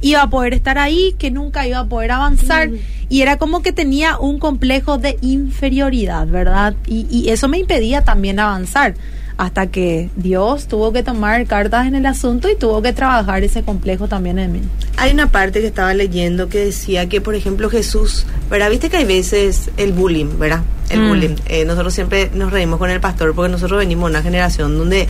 iba 0.00 0.22
a 0.22 0.28
poder 0.28 0.54
estar 0.54 0.76
ahí, 0.76 1.14
que 1.18 1.30
nunca 1.30 1.66
iba 1.68 1.78
a 1.78 1.86
poder 1.86 2.10
avanzar. 2.10 2.70
Y 3.08 3.22
era 3.22 3.36
como 3.38 3.62
que 3.62 3.72
tenía 3.72 4.18
un 4.18 4.38
complejo 4.38 4.98
de 4.98 5.16
inferioridad, 5.20 6.26
¿verdad? 6.26 6.74
Y, 6.86 7.06
y 7.10 7.30
eso 7.30 7.48
me 7.48 7.58
impedía 7.58 8.02
también 8.02 8.38
avanzar. 8.40 8.94
Hasta 9.38 9.66
que 9.66 10.08
Dios 10.16 10.66
tuvo 10.66 10.94
que 10.94 11.02
tomar 11.02 11.44
cartas 11.46 11.86
en 11.86 11.94
el 11.94 12.06
asunto 12.06 12.48
y 12.48 12.56
tuvo 12.56 12.80
que 12.80 12.94
trabajar 12.94 13.44
ese 13.44 13.62
complejo 13.62 14.08
también 14.08 14.38
en 14.38 14.50
mí. 14.52 14.60
Hay 14.96 15.12
una 15.12 15.30
parte 15.30 15.60
que 15.60 15.66
estaba 15.66 15.92
leyendo 15.92 16.48
que 16.48 16.64
decía 16.64 17.06
que, 17.06 17.20
por 17.20 17.34
ejemplo, 17.34 17.68
Jesús, 17.68 18.24
¿verdad? 18.50 18.70
Viste 18.70 18.88
que 18.88 18.96
hay 18.96 19.04
veces 19.04 19.70
el 19.76 19.92
bullying, 19.92 20.38
¿verdad? 20.38 20.62
El 20.88 21.00
Mm. 21.02 21.08
bullying. 21.08 21.34
Eh, 21.48 21.66
nosotros 21.66 21.92
siempre 21.92 22.30
nos 22.32 22.50
reímos 22.50 22.78
con 22.78 22.88
el 22.88 22.98
pastor 23.00 23.34
porque 23.34 23.52
nosotros 23.52 23.78
venimos 23.78 24.06
de 24.10 24.10
una 24.16 24.22
generación 24.22 24.78
donde 24.78 25.06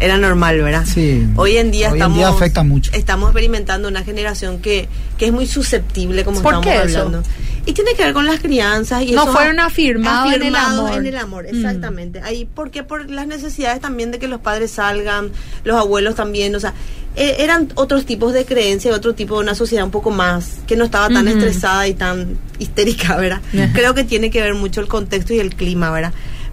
era 0.00 0.16
normal, 0.18 0.60
¿verdad? 0.60 0.84
Sí. 0.86 1.26
Hoy 1.36 1.56
en 1.56 1.70
día 1.70 1.88
Hoy 1.88 1.92
en 1.92 1.96
estamos 1.98 2.18
día 2.18 2.28
afecta 2.28 2.62
mucho. 2.62 2.90
estamos 2.94 3.28
experimentando 3.30 3.88
una 3.88 4.02
generación 4.02 4.58
que, 4.60 4.88
que 5.18 5.26
es 5.26 5.32
muy 5.32 5.46
susceptible, 5.46 6.24
como 6.24 6.42
¿Por 6.42 6.54
estamos 6.54 6.66
qué 6.66 6.88
eso? 6.90 6.98
hablando. 7.02 7.28
Y 7.64 7.74
tiene 7.74 7.94
que 7.94 8.02
ver 8.02 8.12
con 8.12 8.26
las 8.26 8.40
crianzas 8.40 9.02
y 9.04 9.12
No 9.12 9.22
eso 9.22 9.32
fueron 9.32 9.60
afirmados 9.60 10.34
en 10.34 10.42
el 10.42 10.56
amor. 10.56 10.92
en 10.94 11.06
el 11.06 11.16
amor, 11.16 11.44
Mm. 11.44 11.54
exactamente. 11.56 12.20
Ahí 12.22 12.48
porque 12.52 12.82
por 12.82 13.08
las 13.08 13.28
necesidades 13.28 13.80
también 13.80 14.10
de 14.10 14.18
que 14.18 14.26
los 14.26 14.40
padres 14.40 14.72
salgan, 14.72 15.30
los 15.62 15.76
abuelos 15.76 16.16
también, 16.16 16.52
o 16.56 16.60
sea, 16.60 16.74
eh, 17.14 17.36
eran 17.38 17.68
otros 17.76 18.04
tipos 18.04 18.32
de 18.32 18.44
creencias, 18.46 18.92
otro 18.96 19.14
tipo 19.14 19.34
de 19.36 19.42
una 19.42 19.54
sociedad 19.54 19.84
un 19.84 19.92
poco 19.92 20.10
más 20.10 20.56
que 20.66 20.74
no 20.76 20.84
estaba 20.84 21.08
tan 21.10 21.28
estresada 21.28 21.86
y 21.86 21.94
tan 21.94 22.36
histérica, 22.58 23.16
¿verdad? 23.16 23.40
Creo 23.74 23.94
que 23.94 24.02
tiene 24.02 24.30
que 24.30 24.40
ver 24.42 24.54
mucho 24.54 24.80
el 24.80 24.88
contexto 24.88 25.32
y 25.32 25.38
el 25.38 25.54
clima, 25.54 25.90
¿verdad? 25.92 26.12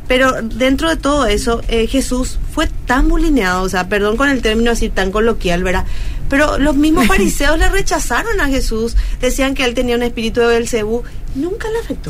Pero 0.10 0.42
dentro 0.42 0.90
de 0.90 0.98
todo 0.98 1.28
eso, 1.28 1.62
eh, 1.68 1.86
Jesús 1.86 2.40
fue 2.52 2.68
tan 2.88 3.08
bulineado, 3.08 3.62
o 3.62 3.70
sea, 3.70 3.88
perdón 3.90 4.18
con 4.18 4.28
el 4.28 4.42
término 4.42 4.72
así 4.72 4.90
tan 4.90 5.12
coloquial, 5.12 5.64
¿verdad? 5.64 5.86
Pero 6.30 6.58
los 6.58 6.76
mismos 6.76 7.06
fariseos 7.14 7.60
le 7.60 7.70
rechazaron 7.70 8.42
a 8.42 8.48
Jesús, 8.48 8.98
decían 9.22 9.54
que 9.54 9.64
él 9.64 9.76
tenía 9.76 9.96
un 9.96 10.02
espíritu 10.02 10.40
de 10.42 10.48
Belcebú, 10.48 11.04
nunca 11.36 11.70
le 11.70 11.78
afectó. 11.78 12.10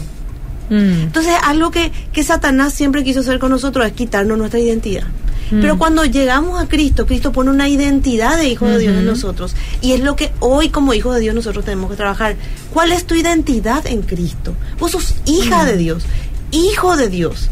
Mm. 0.70 1.03
Entonces, 1.03 1.34
algo 1.44 1.72
que, 1.72 1.91
que 2.13 2.24
Satanás 2.24 2.74
siempre 2.74 3.03
quiso 3.03 3.20
hacer 3.20 3.38
con 3.38 3.51
nosotros 3.51 3.86
es 3.86 3.91
quitarnos 3.91 4.38
nuestra 4.38 4.62
identidad. 4.62 5.03
Mm. 5.51 5.60
Pero 5.60 5.77
cuando 5.77 6.06
llegamos 6.06 6.58
a 6.58 6.70
Cristo, 6.70 7.06
Cristo 7.06 7.34
pone 7.34 7.50
una 7.50 7.68
identidad 7.68 8.38
de 8.38 8.48
hijo 8.48 8.65
de 8.65 8.79
Dios 8.79 8.96
en 8.96 9.06
nosotros. 9.06 9.58
Y 9.82 9.91
es 9.91 10.00
lo 10.00 10.15
que 10.15 10.32
hoy 10.39 10.70
como 10.70 10.94
hijos 10.94 11.15
de 11.15 11.20
Dios 11.20 11.36
nosotros 11.36 11.65
tenemos 11.65 11.91
que 11.91 11.98
trabajar. 11.98 12.38
¿Cuál 12.72 12.94
es 12.94 13.03
tu 13.03 13.15
identidad 13.15 13.86
en 13.88 14.03
Cristo? 14.03 14.56
Vos 14.79 14.91
sos 14.91 15.15
hija 15.25 15.65
de 15.65 15.75
Dios, 15.75 16.03
hijo 16.51 16.96
de 16.96 17.10
Dios, 17.10 17.50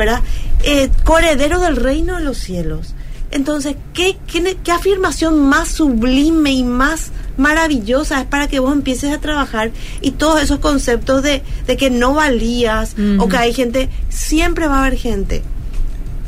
¿verdad? 0.00 0.22
Eh, 0.64 0.90
coheredero 1.04 1.60
del 1.60 1.76
reino 1.76 2.16
de 2.16 2.24
los 2.24 2.38
cielos. 2.38 2.94
Entonces, 3.30 3.76
¿qué, 3.94 4.18
qué, 4.26 4.58
qué 4.64 4.72
afirmación 4.72 5.38
más 5.48 5.68
sublime 5.68 6.50
y 6.52 6.64
más 6.64 7.12
maravillosa 7.36 8.20
es 8.20 8.26
para 8.26 8.48
que 8.48 8.58
vos 8.58 8.72
empieces 8.72 9.12
a 9.12 9.20
trabajar 9.20 9.70
y 10.00 10.10
todos 10.12 10.42
esos 10.42 10.58
conceptos 10.58 11.22
de, 11.22 11.42
de 11.66 11.76
que 11.76 11.90
no 11.90 12.12
valías 12.14 12.96
o 13.20 13.28
que 13.28 13.36
hay 13.36 13.54
gente, 13.54 13.88
siempre 14.08 14.66
va 14.66 14.78
a 14.78 14.86
haber 14.86 14.98
gente 14.98 15.42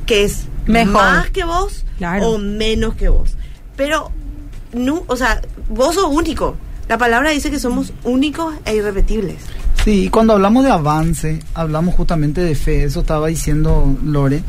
que 0.07 0.23
es 0.25 0.45
Mejor. 0.67 0.93
más 0.95 1.31
que 1.31 1.45
vos 1.45 1.85
Claro. 1.99 2.29
o 2.31 2.38
menos 2.38 2.95
que 2.95 3.09
vos. 3.09 3.31
Pero, 3.76 4.11
no, 4.73 5.02
o 5.09 5.17
sea, 5.17 5.41
vos 5.69 5.95
sos 5.97 6.07
único. 6.09 6.57
La 6.88 6.99
palabra 6.99 7.31
dice 7.31 7.50
que 7.50 7.59
somos 7.59 7.93
únicos 8.05 8.55
e 8.64 8.75
irrepetibles. 8.76 9.38
Sí, 9.85 10.05
y 10.05 10.09
cuando 10.11 10.35
hablamos 10.35 10.65
de 10.65 10.71
avance, 10.71 11.41
hablamos 11.55 11.95
justamente 11.97 12.41
de 12.41 12.55
fe, 12.55 12.85
eso 12.85 13.01
estaba 13.01 13.27
diciendo 13.27 13.97
Lore, 14.05 14.43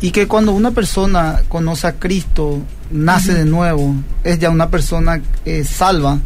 y 0.00 0.12
que 0.12 0.26
cuando 0.26 0.52
una 0.52 0.70
persona 0.70 1.42
conoce 1.48 1.86
a 1.88 1.92
Cristo, 1.98 2.60
nace 2.90 3.34
de 3.34 3.44
nuevo, 3.44 3.94
es 4.24 4.38
ya 4.38 4.48
una 4.48 4.70
persona 4.70 5.20
eh, 5.44 5.62
salva. 5.64 6.18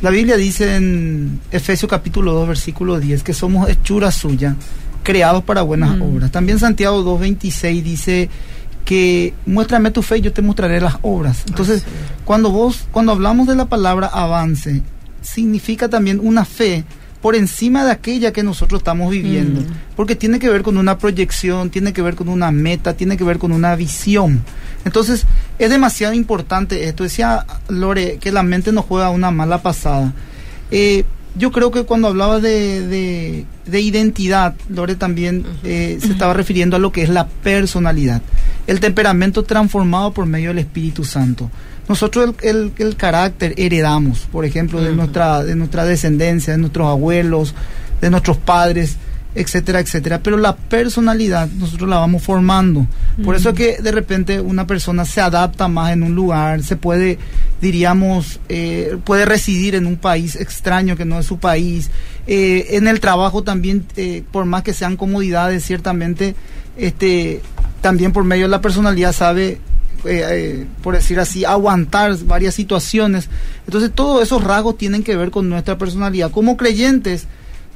La 0.00 0.10
Biblia 0.10 0.36
dice 0.36 0.74
en 0.74 1.38
Efesios 1.52 1.88
capítulo 1.88 2.32
2, 2.32 2.48
versículo 2.48 2.98
10, 2.98 3.22
que 3.22 3.32
somos 3.34 3.68
hechura 3.68 4.10
suya, 4.10 4.56
creados 5.04 5.44
para 5.44 5.62
buenas 5.62 5.96
Mm. 5.96 6.02
obras. 6.02 6.30
También 6.32 6.58
Santiago 6.58 7.04
2.26 7.04 7.82
dice 7.82 8.28
que 8.84 9.34
muéstrame 9.46 9.92
tu 9.92 10.02
fe 10.02 10.18
y 10.18 10.22
yo 10.22 10.32
te 10.32 10.42
mostraré 10.42 10.80
las 10.80 10.96
obras. 11.02 11.44
Entonces, 11.46 11.84
cuando 12.24 12.50
vos, 12.50 12.88
cuando 12.90 13.12
hablamos 13.12 13.46
de 13.46 13.54
la 13.54 13.66
palabra 13.66 14.08
avance, 14.08 14.82
significa 15.22 15.88
también 15.88 16.18
una 16.20 16.44
fe 16.44 16.84
por 17.22 17.36
encima 17.36 17.84
de 17.84 17.90
aquella 17.90 18.32
que 18.32 18.42
nosotros 18.42 18.80
estamos 18.80 19.10
viviendo, 19.10 19.60
Mm. 19.60 19.64
porque 19.96 20.16
tiene 20.16 20.38
que 20.38 20.48
ver 20.48 20.62
con 20.62 20.76
una 20.78 20.96
proyección, 20.98 21.68
tiene 21.70 21.92
que 21.92 22.00
ver 22.02 22.14
con 22.14 22.28
una 22.28 22.50
meta, 22.50 22.94
tiene 22.94 23.16
que 23.16 23.24
ver 23.24 23.38
con 23.38 23.52
una 23.52 23.76
visión. 23.76 24.40
Entonces, 24.84 25.26
es 25.58 25.68
demasiado 25.70 26.14
importante 26.14 26.84
esto. 26.88 27.02
Decía 27.04 27.44
Lore 27.68 28.16
que 28.18 28.32
la 28.32 28.42
mente 28.42 28.72
nos 28.72 28.86
juega 28.86 29.10
una 29.10 29.30
mala 29.30 29.60
pasada. 29.62 30.14
Eh, 30.70 31.04
yo 31.36 31.52
creo 31.52 31.70
que 31.70 31.84
cuando 31.84 32.08
hablaba 32.08 32.40
de, 32.40 32.86
de- 32.88 33.44
de 33.66 33.80
identidad, 33.80 34.54
Lore 34.68 34.96
también 34.96 35.44
eh, 35.62 35.98
se 36.00 36.10
estaba 36.12 36.32
refiriendo 36.34 36.76
a 36.76 36.80
lo 36.80 36.90
que 36.90 37.02
es 37.02 37.08
la 37.10 37.26
personalidad, 37.28 38.22
el 38.66 38.80
temperamento 38.80 39.42
transformado 39.44 40.12
por 40.12 40.26
medio 40.26 40.48
del 40.48 40.58
Espíritu 40.58 41.04
Santo. 41.04 41.50
Nosotros 41.90 42.34
el, 42.42 42.48
el- 42.48 42.72
el 42.78 42.96
carácter 42.96 43.52
heredamos, 43.56 44.20
por 44.30 44.44
ejemplo, 44.44 44.80
de, 44.80 44.94
nuestra, 44.94 45.42
de 45.44 45.56
nuestra 45.56 45.84
descendencia, 45.84 46.52
de 46.52 46.58
nuestros 46.60 46.86
abuelos, 46.86 47.52
de 48.00 48.10
nuestros 48.10 48.36
padres, 48.36 48.96
etcétera, 49.34 49.80
etcétera. 49.80 50.20
Pero 50.22 50.36
la 50.36 50.56
personalidad 50.56 51.48
nosotros 51.48 51.88
la 51.90 51.96
vamos 51.98 52.22
formando. 52.22 52.86
Por 53.24 53.34
eso 53.34 53.48
es 53.50 53.54
que 53.56 53.82
de 53.82 53.90
repente 53.92 54.40
una 54.40 54.66
persona 54.68 55.04
se 55.04 55.20
adapta 55.20 55.66
más 55.68 55.92
en 55.92 56.02
un 56.04 56.14
lugar, 56.14 56.62
se 56.62 56.76
puede, 56.76 57.18
diríamos, 57.60 58.38
eh, 58.48 58.96
puede 59.04 59.24
residir 59.24 59.74
en 59.74 59.86
un 59.86 59.96
país 59.96 60.36
extraño 60.36 60.96
que 60.96 61.04
no 61.04 61.18
es 61.18 61.26
su 61.26 61.38
país. 61.38 61.90
Eh, 62.28 62.68
en 62.76 62.86
el 62.86 63.00
trabajo 63.00 63.42
también, 63.42 63.84
eh, 63.96 64.22
por 64.30 64.44
más 64.46 64.62
que 64.62 64.72
sean 64.74 64.96
comodidades, 64.96 65.64
ciertamente, 65.64 66.34
este, 66.76 67.40
también 67.80 68.12
por 68.12 68.22
medio 68.24 68.44
de 68.44 68.50
la 68.50 68.60
personalidad 68.60 69.12
sabe 69.12 69.58
eh, 70.04 70.24
eh, 70.30 70.66
por 70.82 70.94
decir 70.94 71.20
así, 71.20 71.44
aguantar 71.44 72.16
varias 72.24 72.54
situaciones. 72.54 73.28
Entonces, 73.66 73.90
todos 73.94 74.22
esos 74.22 74.42
rasgos 74.42 74.78
tienen 74.78 75.02
que 75.02 75.16
ver 75.16 75.30
con 75.30 75.48
nuestra 75.48 75.78
personalidad. 75.78 76.30
Como 76.30 76.56
creyentes, 76.56 77.26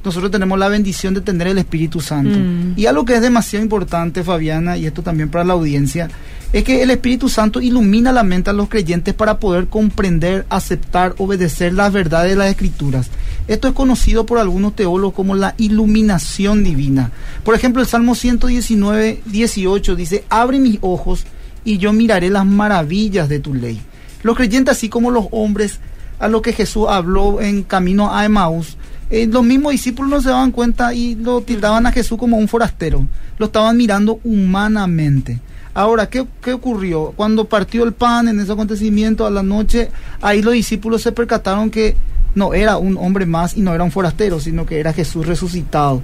nosotros 0.05 0.31
tenemos 0.31 0.57
la 0.59 0.69
bendición 0.69 1.13
de 1.13 1.21
tener 1.21 1.47
el 1.47 1.57
Espíritu 1.57 1.99
Santo. 1.99 2.37
Mm. 2.37 2.73
Y 2.77 2.85
algo 2.85 3.05
que 3.05 3.15
es 3.15 3.21
demasiado 3.21 3.63
importante, 3.63 4.23
Fabiana, 4.23 4.77
y 4.77 4.85
esto 4.85 5.01
también 5.01 5.29
para 5.29 5.43
la 5.43 5.53
audiencia, 5.53 6.09
es 6.53 6.63
que 6.63 6.83
el 6.83 6.91
Espíritu 6.91 7.27
Santo 7.27 7.59
ilumina 7.59 8.11
la 8.11 8.23
mente 8.23 8.49
a 8.49 8.53
los 8.53 8.69
creyentes 8.69 9.13
para 9.13 9.39
poder 9.39 9.67
comprender, 9.67 10.45
aceptar, 10.49 11.15
obedecer 11.17 11.73
las 11.73 11.91
verdades 11.91 12.31
de 12.31 12.37
las 12.37 12.49
Escrituras. 12.49 13.09
Esto 13.47 13.67
es 13.67 13.73
conocido 13.73 14.25
por 14.25 14.37
algunos 14.37 14.75
teólogos 14.75 15.15
como 15.15 15.35
la 15.35 15.55
iluminación 15.57 16.63
divina. 16.63 17.11
Por 17.43 17.55
ejemplo, 17.55 17.81
el 17.81 17.87
Salmo 17.87 18.15
119, 18.15 19.21
18 19.25 19.95
dice, 19.95 20.23
abre 20.29 20.59
mis 20.59 20.77
ojos 20.81 21.25
y 21.65 21.77
yo 21.77 21.91
miraré 21.91 22.29
las 22.29 22.45
maravillas 22.45 23.27
de 23.27 23.39
tu 23.39 23.53
ley. 23.53 23.81
Los 24.23 24.37
creyentes, 24.37 24.77
así 24.77 24.87
como 24.87 25.11
los 25.11 25.25
hombres 25.31 25.79
a 26.19 26.29
lo 26.29 26.41
que 26.41 26.53
Jesús 26.53 26.85
habló 26.87 27.41
en 27.41 27.63
camino 27.63 28.15
a 28.15 28.23
Emaús, 28.23 28.77
eh, 29.09 29.27
los 29.27 29.43
mismos 29.43 29.73
discípulos 29.73 30.09
no 30.09 30.21
se 30.21 30.29
daban 30.29 30.51
cuenta 30.51 30.93
y 30.93 31.15
lo 31.15 31.41
tildaban 31.41 31.85
a 31.85 31.91
Jesús 31.91 32.17
como 32.17 32.37
un 32.37 32.47
forastero. 32.47 33.05
Lo 33.37 33.47
estaban 33.47 33.75
mirando 33.75 34.19
humanamente. 34.23 35.39
Ahora, 35.73 36.09
¿qué, 36.09 36.25
¿qué 36.41 36.53
ocurrió? 36.53 37.13
Cuando 37.15 37.45
partió 37.45 37.83
el 37.83 37.91
pan 37.91 38.29
en 38.29 38.39
ese 38.39 38.53
acontecimiento 38.53 39.25
a 39.25 39.29
la 39.29 39.43
noche, 39.43 39.91
ahí 40.21 40.41
los 40.41 40.53
discípulos 40.53 41.01
se 41.01 41.11
percataron 41.11 41.69
que 41.69 41.95
no 42.33 42.53
era 42.53 42.77
un 42.77 42.97
hombre 42.97 43.25
más 43.25 43.57
y 43.57 43.61
no 43.61 43.73
era 43.73 43.83
un 43.83 43.91
forastero, 43.91 44.39
sino 44.39 44.65
que 44.65 44.79
era 44.79 44.93
Jesús 44.93 45.25
resucitado. 45.25 46.01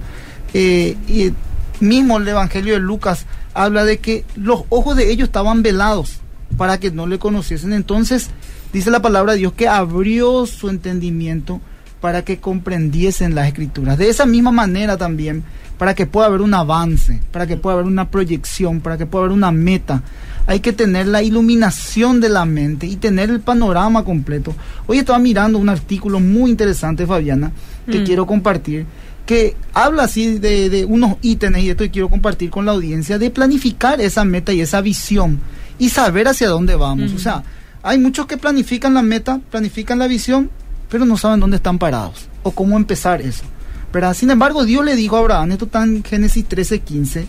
Eh, 0.54 0.96
y 1.08 1.32
mismo 1.80 2.18
el 2.18 2.28
Evangelio 2.28 2.74
de 2.74 2.80
Lucas 2.80 3.26
habla 3.54 3.84
de 3.84 3.98
que 3.98 4.24
los 4.36 4.64
ojos 4.68 4.96
de 4.96 5.10
ellos 5.10 5.28
estaban 5.28 5.62
velados 5.62 6.18
para 6.56 6.78
que 6.78 6.90
no 6.90 7.06
le 7.06 7.18
conociesen. 7.18 7.72
Entonces, 7.72 8.28
dice 8.72 8.90
la 8.90 9.02
palabra 9.02 9.32
de 9.32 9.38
Dios 9.38 9.52
que 9.54 9.68
abrió 9.68 10.46
su 10.46 10.68
entendimiento 10.68 11.60
para 12.00 12.24
que 12.24 12.38
comprendiesen 12.38 13.34
las 13.34 13.46
escrituras. 13.46 13.96
De 13.98 14.08
esa 14.08 14.26
misma 14.26 14.50
manera 14.50 14.96
también, 14.96 15.44
para 15.78 15.94
que 15.94 16.06
pueda 16.06 16.26
haber 16.26 16.40
un 16.40 16.54
avance, 16.54 17.20
para 17.30 17.46
que 17.46 17.56
pueda 17.56 17.74
haber 17.74 17.86
una 17.86 18.10
proyección, 18.10 18.80
para 18.80 18.98
que 18.98 19.06
pueda 19.06 19.24
haber 19.24 19.36
una 19.36 19.52
meta, 19.52 20.02
hay 20.46 20.60
que 20.60 20.72
tener 20.72 21.06
la 21.06 21.22
iluminación 21.22 22.20
de 22.20 22.28
la 22.28 22.44
mente 22.44 22.86
y 22.86 22.96
tener 22.96 23.30
el 23.30 23.40
panorama 23.40 24.04
completo. 24.04 24.54
Hoy 24.86 24.98
estaba 24.98 25.18
mirando 25.20 25.58
un 25.58 25.68
artículo 25.68 26.18
muy 26.18 26.50
interesante, 26.50 27.06
Fabiana, 27.06 27.52
que 27.88 28.00
Mm. 28.00 28.04
quiero 28.04 28.26
compartir, 28.26 28.84
que 29.26 29.56
habla 29.72 30.04
así 30.04 30.38
de, 30.38 30.68
de 30.68 30.84
unos 30.84 31.16
ítems, 31.22 31.58
y 31.58 31.70
esto 31.70 31.84
quiero 31.90 32.08
compartir 32.08 32.50
con 32.50 32.66
la 32.66 32.72
audiencia, 32.72 33.18
de 33.18 33.30
planificar 33.30 34.00
esa 34.00 34.24
meta 34.24 34.52
y 34.52 34.60
esa 34.60 34.80
visión 34.80 35.40
y 35.78 35.88
saber 35.88 36.28
hacia 36.28 36.48
dónde 36.48 36.76
vamos. 36.76 37.12
O 37.12 37.18
sea, 37.18 37.42
hay 37.82 37.98
muchos 37.98 38.26
que 38.26 38.36
planifican 38.36 38.94
la 38.94 39.02
meta, 39.02 39.40
planifican 39.50 39.98
la 39.98 40.06
visión, 40.06 40.50
pero 40.88 41.04
no 41.04 41.16
saben 41.16 41.40
dónde 41.40 41.56
están 41.56 41.78
parados 41.78 42.28
o 42.42 42.50
cómo 42.50 42.76
empezar 42.76 43.20
eso. 43.20 43.44
¿verdad? 43.92 44.14
Sin 44.14 44.30
embargo, 44.30 44.64
Dios 44.64 44.84
le 44.84 44.96
dijo 44.96 45.16
a 45.16 45.20
Abraham, 45.20 45.52
esto 45.52 45.66
está 45.66 45.84
en 45.84 46.02
Génesis 46.02 46.48
13:15, 46.48 47.26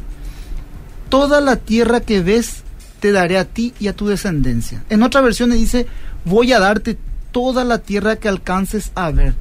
toda 1.09 1.41
la 1.41 1.57
tierra 1.57 1.99
que 1.99 2.21
ves 2.21 2.63
te 2.99 3.11
daré 3.11 3.37
a 3.37 3.45
ti 3.45 3.73
y 3.79 3.87
a 3.87 3.95
tu 3.95 4.07
descendencia. 4.07 4.83
En 4.89 5.03
otra 5.03 5.21
versión 5.21 5.49
le 5.49 5.57
dice, 5.57 5.87
voy 6.23 6.53
a 6.53 6.59
darte 6.59 6.97
toda 7.31 7.65
la 7.65 7.79
tierra 7.79 8.15
que 8.15 8.29
alcances 8.29 8.91
a 8.95 9.11
ver. 9.11 9.35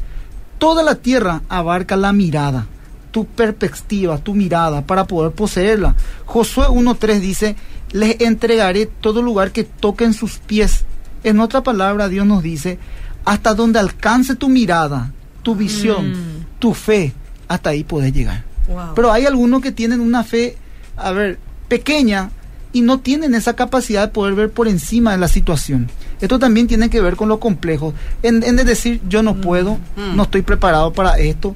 Toda 0.63 0.85
la 0.85 0.95
tierra 0.95 1.43
abarca 1.49 1.97
la 1.97 2.13
mirada, 2.13 2.67
tu 3.11 3.27
perspectiva, 3.27 4.19
tu 4.19 4.33
mirada 4.33 4.83
para 4.83 5.09
poder 5.09 5.33
poseerla. 5.33 5.97
Josué 6.25 6.67
1.3 6.69 7.19
dice, 7.19 7.57
les 7.91 8.21
entregaré 8.21 8.87
todo 8.87 9.23
lugar 9.23 9.51
que 9.51 9.65
toquen 9.65 10.15
sus 10.15 10.39
pies. 10.39 10.85
En 11.25 11.41
otra 11.41 11.65
palabra, 11.65 12.09
Dios 12.09 12.27
nos 12.27 12.45
dice, 12.45 12.79
hasta 13.25 13.55
donde 13.55 13.81
alcance 13.81 14.37
tu 14.37 14.49
mirada, 14.49 15.11
tu 15.43 15.57
visión, 15.57 16.13
Mm. 16.13 16.47
tu 16.61 16.75
fe, 16.75 17.13
hasta 17.49 17.71
ahí 17.71 17.83
puedes 17.83 18.13
llegar. 18.13 18.45
Wow. 18.69 18.95
Pero 18.95 19.11
hay 19.11 19.27
algunos 19.27 19.63
que 19.63 19.73
tienen 19.73 20.01
una 20.01 20.23
fe, 20.23 20.57
a 20.97 21.11
ver, 21.11 21.41
pequeña 21.67 22.31
y 22.73 22.81
no 22.83 23.01
tienen 23.01 23.35
esa 23.35 23.55
capacidad 23.55 24.03
de 24.09 24.13
poder 24.13 24.35
ver 24.35 24.51
por 24.51 24.67
encima 24.69 25.13
de 25.13 25.19
la 25.19 25.29
situación. 25.29 25.89
Esto 26.21 26.39
también 26.39 26.67
tiene 26.69 26.89
que 26.91 27.01
ver 27.01 27.17
con 27.17 27.29
lo 27.29 27.39
complejo. 27.41 27.93
En, 28.23 28.43
en 28.45 28.57
de 28.57 28.65
decir, 28.65 29.01
yo 29.09 29.23
no 29.23 29.35
puedo, 29.41 29.75
Mm. 29.97 30.17
no 30.17 30.23
estoy 30.23 30.43
preparado 30.43 30.93
para 30.93 31.19
esto. 31.19 31.55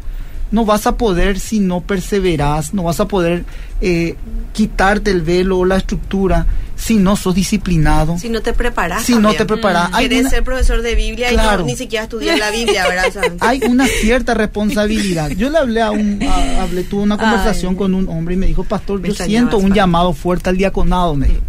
No 0.50 0.64
vas 0.64 0.86
a 0.86 0.96
poder 0.96 1.40
si 1.40 1.58
no 1.60 1.80
perseveras, 1.80 2.72
no 2.72 2.84
vas 2.84 3.00
a 3.00 3.08
poder 3.08 3.44
eh, 3.80 4.14
quitarte 4.52 5.10
el 5.10 5.22
velo 5.22 5.58
o 5.58 5.64
la 5.64 5.76
estructura 5.76 6.46
si 6.76 6.96
no 6.96 7.16
sos 7.16 7.34
disciplinado, 7.34 8.16
si 8.18 8.28
no 8.28 8.40
te 8.42 8.52
preparas. 8.52 9.02
si 9.02 9.14
no 9.16 9.32
te 9.34 9.44
preparas. 9.44 9.90
Hay 9.92 10.04
Querés 10.08 10.20
una- 10.22 10.30
ser 10.30 10.44
profesor 10.44 10.82
de 10.82 10.94
Biblia 10.94 11.30
y 11.32 11.34
Claro. 11.34 11.60
no, 11.62 11.66
ni 11.66 11.74
siquiera 11.76 12.04
estudiar 12.04 12.38
la 12.38 12.50
Biblia, 12.50 12.86
¿verdad? 12.86 13.06
O 13.08 13.12
sea, 13.12 13.22
hay 13.40 13.60
una 13.68 13.86
cierta 13.86 14.34
responsabilidad. 14.34 15.30
Yo 15.30 15.50
le 15.50 15.58
hablé 15.58 15.82
a 15.82 15.90
un, 15.90 16.20
a- 16.22 16.62
hablé, 16.62 16.84
tuve 16.84 17.02
una 17.02 17.16
conversación 17.18 17.72
Ay. 17.72 17.76
con 17.78 17.94
un 17.94 18.08
hombre 18.08 18.34
y 18.34 18.38
me 18.38 18.46
dijo, 18.46 18.62
pastor, 18.62 19.02
yo 19.02 19.14
siento 19.14 19.58
un 19.58 19.72
llamado 19.72 20.12
fuerte 20.12 20.50
al 20.50 20.56
diaconado, 20.58 21.14
me 21.16 21.26
dijo. 21.28 21.40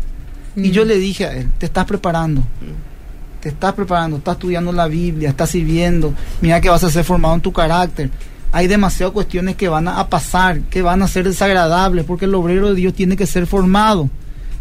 Y 0.56 0.70
Mm. 0.70 0.72
yo 0.72 0.86
le 0.86 0.98
dije 0.98 1.25
a 1.25 1.34
él, 1.34 1.50
te 1.60 1.66
estás 1.68 1.86
preparando, 1.86 2.42
Mm. 2.42 3.42
te 3.42 3.50
estás 3.50 3.74
preparando, 3.74 4.18
estás 4.18 4.36
estudiando 4.38 4.72
la 4.72 4.88
Biblia, 4.88 5.30
estás 5.30 5.51
sirviendo, 5.51 6.13
mira 6.42 6.60
que 6.62 6.70
vas 6.70 6.84
a 6.84 6.89
ser 6.89 7.04
formado 7.04 7.36
en 7.36 7.42
tu 7.42 7.51
carácter. 7.54 8.10
Hay 8.51 8.68
demasiadas 8.68 9.13
cuestiones 9.13 9.56
que 9.56 9.68
van 9.68 9.88
a, 9.88 10.08
pasar, 10.10 10.62
que 10.62 10.82
van 10.82 11.01
a 11.01 11.08
ser 11.08 11.25
desagradables, 11.25 12.06
porque 12.06 12.25
el 12.25 12.36
obrero 12.36 12.70
de 12.70 12.75
Dios 12.75 12.94
tiene 12.94 13.18
que 13.18 13.25
ser 13.27 13.46
formado. 13.46 14.10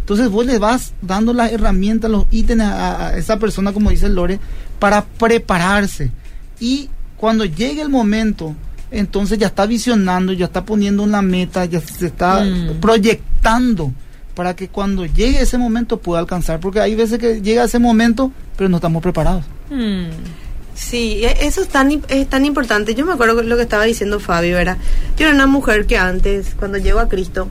Entonces 0.01 0.29
vos 0.29 0.45
le 0.47 0.59
vas 0.59 0.93
dando 1.03 1.33
las 1.33 1.53
herramientas, 1.53 2.11
los 2.11 2.27
ítems 2.31 2.63
a, 2.63 3.09
a 3.09 3.17
esa 3.17 3.39
persona, 3.39 3.73
como 3.73 3.91
dice 3.91 4.09
Lore, 4.09 4.39
para 4.79 5.05
prepararse. 5.05 6.11
Y 6.61 6.91
cuando 7.17 7.45
llegue 7.45 7.81
el 7.83 7.89
momento, 7.89 8.55
entonces 8.91 9.39
ya 9.39 9.49
está 9.49 9.67
visionando, 9.67 10.33
ya 10.33 10.47
está 10.47 10.65
poniendo 10.65 11.03
una 11.03 11.23
meta, 11.23 11.65
ya 11.65 11.81
se 11.81 12.07
está 12.07 12.45
Mm. 12.45 12.81
proyectando 12.81 13.93
para 14.35 14.55
que 14.55 14.69
cuando 14.69 15.07
llegue 15.07 15.41
ese 15.41 15.59
momento 15.59 15.99
pueda 15.99 16.21
alcanzar. 16.21 16.61
Porque 16.61 16.81
hay 16.81 16.95
veces 16.95 17.19
que 17.19 17.41
llega 17.41 17.65
ese 17.65 17.79
momento, 17.79 18.31
pero 18.57 18.69
no 18.69 18.77
estamos 18.77 19.03
preparados. 19.03 19.45
Mm. 19.71 20.07
Sí, 20.77 21.25
e- 21.25 21.47
eso 21.47 21.63
es 21.63 21.69
tan, 21.69 22.03
es 22.09 22.29
tan 22.29 22.45
importante. 22.45 22.95
Yo 22.95 23.05
me 23.05 23.15
acuerdo 23.15 23.43
lo 23.43 23.57
que 23.57 23.63
estaba 23.63 23.85
diciendo 23.85 24.21
Fabio, 24.21 24.59
era 24.59 24.77
Yo 25.17 25.27
era 25.27 25.35
una 25.35 25.47
mujer 25.47 25.87
que 25.87 25.97
antes, 25.97 26.55
cuando 26.57 26.79
llego 26.79 27.01
a 27.01 27.09
Cristo, 27.09 27.49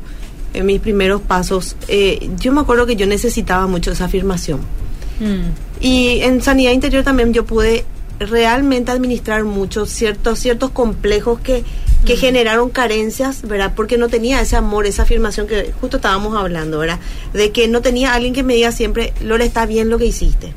en 0.54 0.66
mis 0.66 0.80
primeros 0.80 1.22
pasos, 1.22 1.76
eh, 1.88 2.30
yo 2.40 2.54
me 2.54 2.62
acuerdo 2.62 2.86
que 2.86 2.96
yo 2.96 3.08
necesitaba 3.08 3.68
mucho 3.68 3.92
esa 3.92 4.06
afirmación. 4.06 4.62
Mm. 5.20 5.50
Y 5.82 6.22
en 6.22 6.42
sanidad 6.42 6.72
interior 6.72 7.04
también 7.04 7.34
yo 7.34 7.46
pude 7.46 7.84
realmente 8.20 8.92
administrar 8.92 9.44
mucho 9.44 9.86
ciertos 9.86 10.40
ciertos 10.40 10.72
complejos 10.72 11.40
que, 11.42 11.66
que 12.06 12.16
generaron 12.16 12.70
carencias, 12.70 13.42
¿verdad? 13.42 13.74
Porque 13.76 13.98
no 13.98 14.08
tenía 14.08 14.40
ese 14.40 14.56
amor, 14.56 14.86
esa 14.86 15.04
afirmación 15.04 15.48
que 15.48 15.74
justo 15.82 15.98
estábamos 15.98 16.38
hablando, 16.38 16.80
¿verdad? 16.80 17.00
De 17.34 17.52
que 17.52 17.68
no 17.68 17.82
tenía 17.82 18.14
alguien 18.14 18.34
que 18.34 18.44
me 18.44 18.54
diga 18.56 18.72
siempre, 18.72 19.14
Lore, 19.22 19.46
está 19.46 19.66
bien 19.66 19.90
lo 19.90 19.98
que 19.98 20.06
hiciste. 20.06 20.54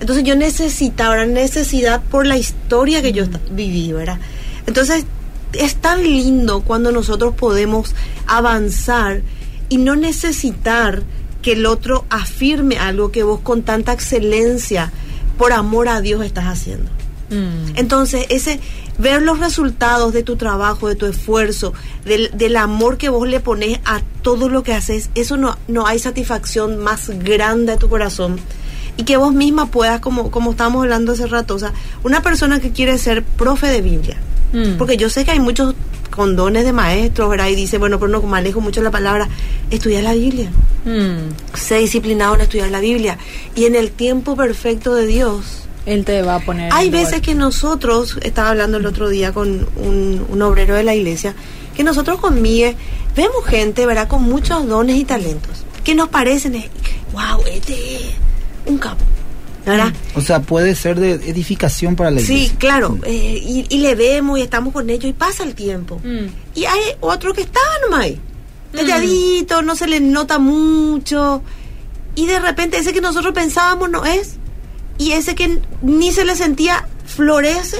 Entonces 0.00 0.24
yo 0.24 0.36
necesitaba, 0.36 1.14
era 1.14 1.26
necesidad 1.26 2.02
por 2.02 2.26
la 2.26 2.36
historia 2.36 3.02
que 3.02 3.12
yo 3.12 3.24
viví, 3.50 3.92
¿verdad? 3.92 4.18
Entonces 4.66 5.06
es 5.52 5.76
tan 5.76 6.02
lindo 6.02 6.60
cuando 6.60 6.92
nosotros 6.92 7.34
podemos 7.34 7.94
avanzar 8.26 9.22
y 9.68 9.78
no 9.78 9.96
necesitar 9.96 11.02
que 11.42 11.52
el 11.52 11.66
otro 11.66 12.04
afirme 12.10 12.78
algo 12.78 13.12
que 13.12 13.22
vos 13.22 13.40
con 13.40 13.62
tanta 13.62 13.92
excelencia, 13.92 14.92
por 15.38 15.52
amor 15.52 15.88
a 15.88 16.00
Dios, 16.00 16.24
estás 16.24 16.46
haciendo. 16.46 16.90
Mm. 17.30 17.76
Entonces, 17.76 18.26
ese 18.30 18.60
ver 18.98 19.22
los 19.22 19.38
resultados 19.38 20.12
de 20.12 20.22
tu 20.22 20.36
trabajo, 20.36 20.88
de 20.88 20.96
tu 20.96 21.06
esfuerzo, 21.06 21.72
del, 22.04 22.30
del 22.34 22.56
amor 22.56 22.96
que 22.96 23.08
vos 23.08 23.28
le 23.28 23.40
pones 23.40 23.78
a 23.84 24.00
todo 24.22 24.48
lo 24.48 24.62
que 24.62 24.72
haces, 24.72 25.10
eso 25.14 25.36
no, 25.36 25.56
no 25.68 25.86
hay 25.86 25.98
satisfacción 25.98 26.78
más 26.78 27.10
grande 27.10 27.72
a 27.72 27.76
tu 27.76 27.88
corazón. 27.88 28.38
Y 28.96 29.04
que 29.04 29.16
vos 29.16 29.32
misma 29.34 29.66
puedas, 29.66 30.00
como, 30.00 30.30
como 30.30 30.52
estábamos 30.52 30.82
hablando 30.82 31.12
hace 31.12 31.26
rato, 31.26 31.54
o 31.54 31.58
sea, 31.58 31.72
una 32.02 32.22
persona 32.22 32.60
que 32.60 32.70
quiere 32.72 32.96
ser 32.98 33.22
profe 33.22 33.66
de 33.68 33.82
Biblia, 33.82 34.16
Mm. 34.52 34.76
porque 34.78 34.96
yo 34.96 35.10
sé 35.10 35.24
que 35.24 35.32
hay 35.32 35.40
muchos 35.40 35.74
condones 36.10 36.64
de 36.64 36.72
maestros, 36.72 37.28
¿verdad? 37.28 37.48
Y 37.48 37.56
dice, 37.56 37.78
bueno, 37.78 37.98
pero 37.98 38.10
no 38.10 38.22
manejo 38.22 38.60
mucho 38.60 38.80
la 38.80 38.90
palabra, 38.92 39.28
estudia 39.70 40.00
la 40.02 40.14
Biblia 40.14 40.50
Mm. 40.84 41.32
sé 41.54 41.78
disciplinado 41.78 42.36
en 42.36 42.42
estudiar 42.42 42.70
la 42.70 42.78
Biblia 42.80 43.18
y 43.56 43.64
en 43.64 43.74
el 43.74 43.90
tiempo 43.90 44.36
perfecto 44.36 44.94
de 44.94 45.06
Dios. 45.06 45.64
Él 45.84 46.04
te 46.04 46.22
va 46.22 46.36
a 46.36 46.40
poner. 46.40 46.72
Hay 46.72 46.86
lugar. 46.90 47.04
veces 47.04 47.20
que 47.22 47.34
nosotros, 47.34 48.18
estaba 48.22 48.50
hablando 48.50 48.78
el 48.78 48.86
otro 48.86 49.08
día 49.08 49.32
con 49.32 49.68
un, 49.76 50.24
un 50.28 50.42
obrero 50.42 50.74
de 50.74 50.84
la 50.84 50.94
iglesia, 50.94 51.34
que 51.76 51.84
nosotros 51.84 52.20
con 52.20 52.40
vemos 52.42 53.44
gente, 53.46 53.84
¿verdad?, 53.84 54.08
con 54.08 54.22
muchos 54.22 54.66
dones 54.66 54.96
y 54.96 55.04
talentos, 55.04 55.64
que 55.84 55.94
nos 55.94 56.08
parecen, 56.08 56.54
wow, 57.12 57.44
este 57.52 57.96
es 57.96 58.00
un 58.66 58.78
capo, 58.78 59.04
¿verdad? 59.64 59.92
O 60.14 60.20
sea, 60.20 60.40
puede 60.42 60.74
ser 60.74 60.98
de 61.00 61.12
edificación 61.12 61.96
para 61.96 62.10
la 62.10 62.20
Sí, 62.20 62.34
iglesia. 62.34 62.56
claro, 62.58 62.98
eh, 63.04 63.40
y, 63.42 63.66
y 63.68 63.78
le 63.78 63.94
vemos 63.94 64.38
y 64.38 64.42
estamos 64.42 64.72
con 64.72 64.88
ellos 64.90 65.06
y 65.10 65.12
pasa 65.12 65.42
el 65.44 65.54
tiempo. 65.54 66.00
Mm. 66.04 66.26
Y 66.54 66.64
hay 66.64 66.80
otro 67.00 67.32
que 67.32 67.42
está 67.42 67.60
nomás 67.82 68.00
ahí, 68.00 68.20
calladito, 68.72 69.62
no 69.62 69.74
se 69.76 69.86
le 69.86 70.00
nota 70.00 70.38
mucho. 70.38 71.42
Y 72.14 72.26
de 72.26 72.38
repente 72.38 72.78
ese 72.78 72.92
que 72.92 73.00
nosotros 73.00 73.32
pensábamos 73.34 73.90
no 73.90 74.04
es. 74.04 74.36
Y 74.98 75.12
ese 75.12 75.34
que 75.34 75.60
ni 75.82 76.10
se 76.12 76.24
le 76.24 76.34
sentía 76.36 76.88
florece 77.04 77.76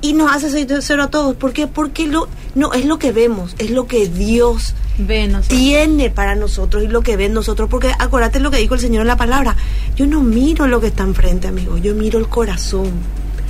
y 0.00 0.12
nos 0.12 0.30
hace 0.32 0.50
ser- 0.50 0.82
cero 0.82 1.04
a 1.04 1.10
todos. 1.10 1.36
¿Por 1.36 1.52
qué? 1.52 1.66
Porque 1.66 2.06
lo, 2.06 2.28
no, 2.54 2.72
es 2.72 2.84
lo 2.84 2.98
que 2.98 3.12
vemos, 3.12 3.54
es 3.58 3.70
lo 3.70 3.86
que 3.86 4.08
Dios 4.08 4.74
Ve 4.98 5.30
tiene 5.48 6.10
para 6.10 6.34
nosotros 6.34 6.82
y 6.82 6.88
lo 6.88 7.02
que 7.02 7.16
ven 7.16 7.32
nosotros. 7.32 7.68
Porque 7.70 7.92
acuérdate 7.98 8.40
lo 8.40 8.50
que 8.50 8.58
dijo 8.58 8.74
el 8.74 8.80
Señor 8.80 9.02
en 9.02 9.08
la 9.08 9.16
palabra. 9.16 9.56
Yo 9.96 10.06
no 10.06 10.20
miro 10.20 10.66
lo 10.66 10.80
que 10.80 10.88
está 10.88 11.02
enfrente, 11.04 11.48
amigo, 11.48 11.78
yo 11.78 11.94
miro 11.94 12.18
el 12.18 12.28
corazón. 12.28 12.90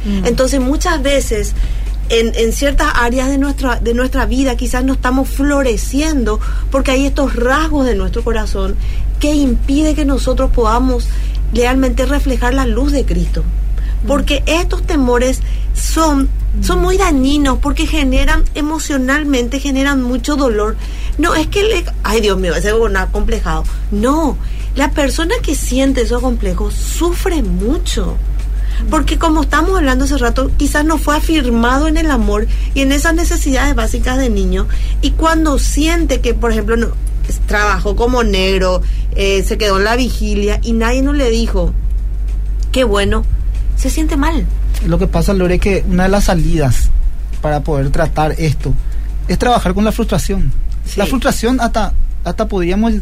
Mm. 0.05 0.27
Entonces 0.27 0.61
muchas 0.61 1.03
veces 1.03 1.55
en, 2.11 2.33
en 2.35 2.53
ciertas 2.53 2.89
áreas 2.95 3.29
de 3.29 3.37
nuestra, 3.39 3.81
de 3.81 3.93
nuestra 3.95 4.25
vida 4.27 4.57
quizás 4.57 4.85
no 4.85 4.95
estamos 4.95 5.29
floreciendo 5.29 6.41
porque 6.71 6.93
hay 6.93 7.07
estos 7.07 7.35
rasgos 7.37 7.85
de 7.87 7.95
nuestro 7.95 8.23
corazón 8.25 8.77
que 9.21 9.35
impide 9.35 9.95
que 9.95 10.05
nosotros 10.05 10.51
podamos 10.51 11.09
realmente 11.53 12.07
reflejar 12.07 12.55
la 12.55 12.67
luz 12.67 12.93
de 12.93 13.05
Cristo. 13.05 13.43
Porque 14.07 14.43
estos 14.47 14.85
temores 14.85 15.41
son, 15.75 16.29
son 16.61 16.81
muy 16.81 16.97
dañinos 16.97 17.59
porque 17.59 17.87
generan 17.87 18.45
emocionalmente, 18.55 19.61
generan 19.61 20.03
mucho 20.03 20.37
dolor. 20.37 20.77
No 21.19 21.35
es 21.35 21.47
que 21.47 21.63
le... 21.63 21.85
Ay 22.03 22.21
Dios 22.21 22.39
mío, 22.39 22.55
ese 22.55 22.69
es 22.69 22.75
un 22.75 22.97
acomplejado. 22.97 23.65
No, 23.91 24.37
la 24.75 24.91
persona 24.91 25.35
que 25.43 25.55
siente 25.55 26.03
esos 26.03 26.23
complejos 26.23 26.75
sufre 26.75 27.43
mucho. 27.43 28.17
Porque 28.91 29.19
como 29.19 29.43
estamos 29.43 29.77
hablando 29.77 30.05
hace 30.05 30.19
rato, 30.19 30.51
quizás 30.57 30.85
no 30.85 30.99
fue 30.99 31.17
afirmado 31.17 31.89
en 31.89 31.97
el 31.97 32.11
amor 32.11 32.47
y 32.75 32.83
en 32.83 32.93
esas 32.93 33.15
necesidades 33.15 33.75
básicas 33.75 34.19
de 34.19 34.31
niño. 34.31 34.69
Y 35.03 35.13
cuando 35.13 35.59
siente 35.59 36.21
que, 36.21 36.33
por 36.33 36.53
ejemplo, 36.53 36.77
no, 36.77 36.89
trabajó 37.47 37.97
como 37.97 38.23
negro, 38.23 38.81
eh, 39.17 39.43
se 39.43 39.59
quedó 39.59 39.79
en 39.79 39.85
la 39.85 39.97
vigilia 39.97 40.61
y 40.63 40.73
nadie 40.73 41.03
no 41.03 41.13
le 41.13 41.31
dijo, 41.31 41.73
qué 42.73 42.85
bueno, 42.85 43.25
se 43.77 43.91
siente 43.91 44.17
mal. 44.17 44.47
Lo 44.87 44.99
que 44.99 45.07
pasa, 45.07 45.35
Lore, 45.35 45.57
es 45.57 45.61
que 45.61 45.85
una 45.89 46.05
de 46.05 46.09
las 46.09 46.25
salidas 46.25 46.91
para 47.41 47.63
poder 47.63 47.91
tratar 47.91 48.35
esto 48.39 48.75
es 49.29 49.39
trabajar 49.39 49.75
con 49.75 49.85
la 49.85 49.93
frustración. 49.93 50.53
Sí. 50.85 50.99
La 50.99 51.07
frustración 51.07 51.61
hasta, 51.61 51.93
hasta 52.25 52.49
podríamos 52.49 52.95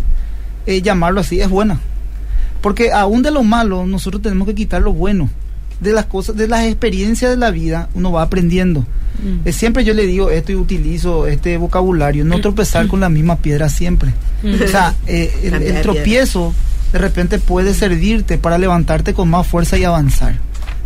eh, 0.66 0.82
llamarlo 0.82 1.20
así, 1.20 1.40
es 1.40 1.48
buena. 1.48 1.80
Porque 2.60 2.92
aún 2.92 3.22
de 3.22 3.30
lo 3.30 3.42
malo, 3.42 3.86
nosotros 3.86 4.22
tenemos 4.22 4.48
que 4.48 4.54
quitar 4.54 4.82
lo 4.82 4.92
bueno. 4.92 5.30
De 5.80 5.92
las 5.92 6.06
cosas, 6.06 6.36
de 6.36 6.48
las 6.48 6.64
experiencias 6.64 7.30
de 7.30 7.36
la 7.36 7.50
vida, 7.50 7.88
uno 7.94 8.10
va 8.10 8.22
aprendiendo. 8.22 8.80
Mm. 9.22 9.46
Eh, 9.46 9.52
siempre 9.52 9.84
yo 9.84 9.94
le 9.94 10.06
digo 10.06 10.30
esto 10.30 10.52
y 10.52 10.56
utilizo 10.56 11.26
este 11.26 11.58
vocabulario, 11.58 12.24
no 12.24 12.40
tropezar 12.40 12.86
con 12.88 13.00
la 13.00 13.08
misma 13.08 13.36
piedra 13.36 13.68
siempre. 13.68 14.12
Mm. 14.42 14.54
O 14.62 14.68
sea, 14.68 14.94
eh, 15.06 15.32
el, 15.42 15.82
tropiezo 15.82 16.54
de 16.92 16.98
repente 16.98 17.38
puede 17.38 17.74
servirte 17.74 18.38
para 18.38 18.58
levantarte 18.58 19.14
con 19.14 19.28
más 19.28 19.46
fuerza 19.46 19.76
y 19.78 19.84
avanzar. 19.84 20.36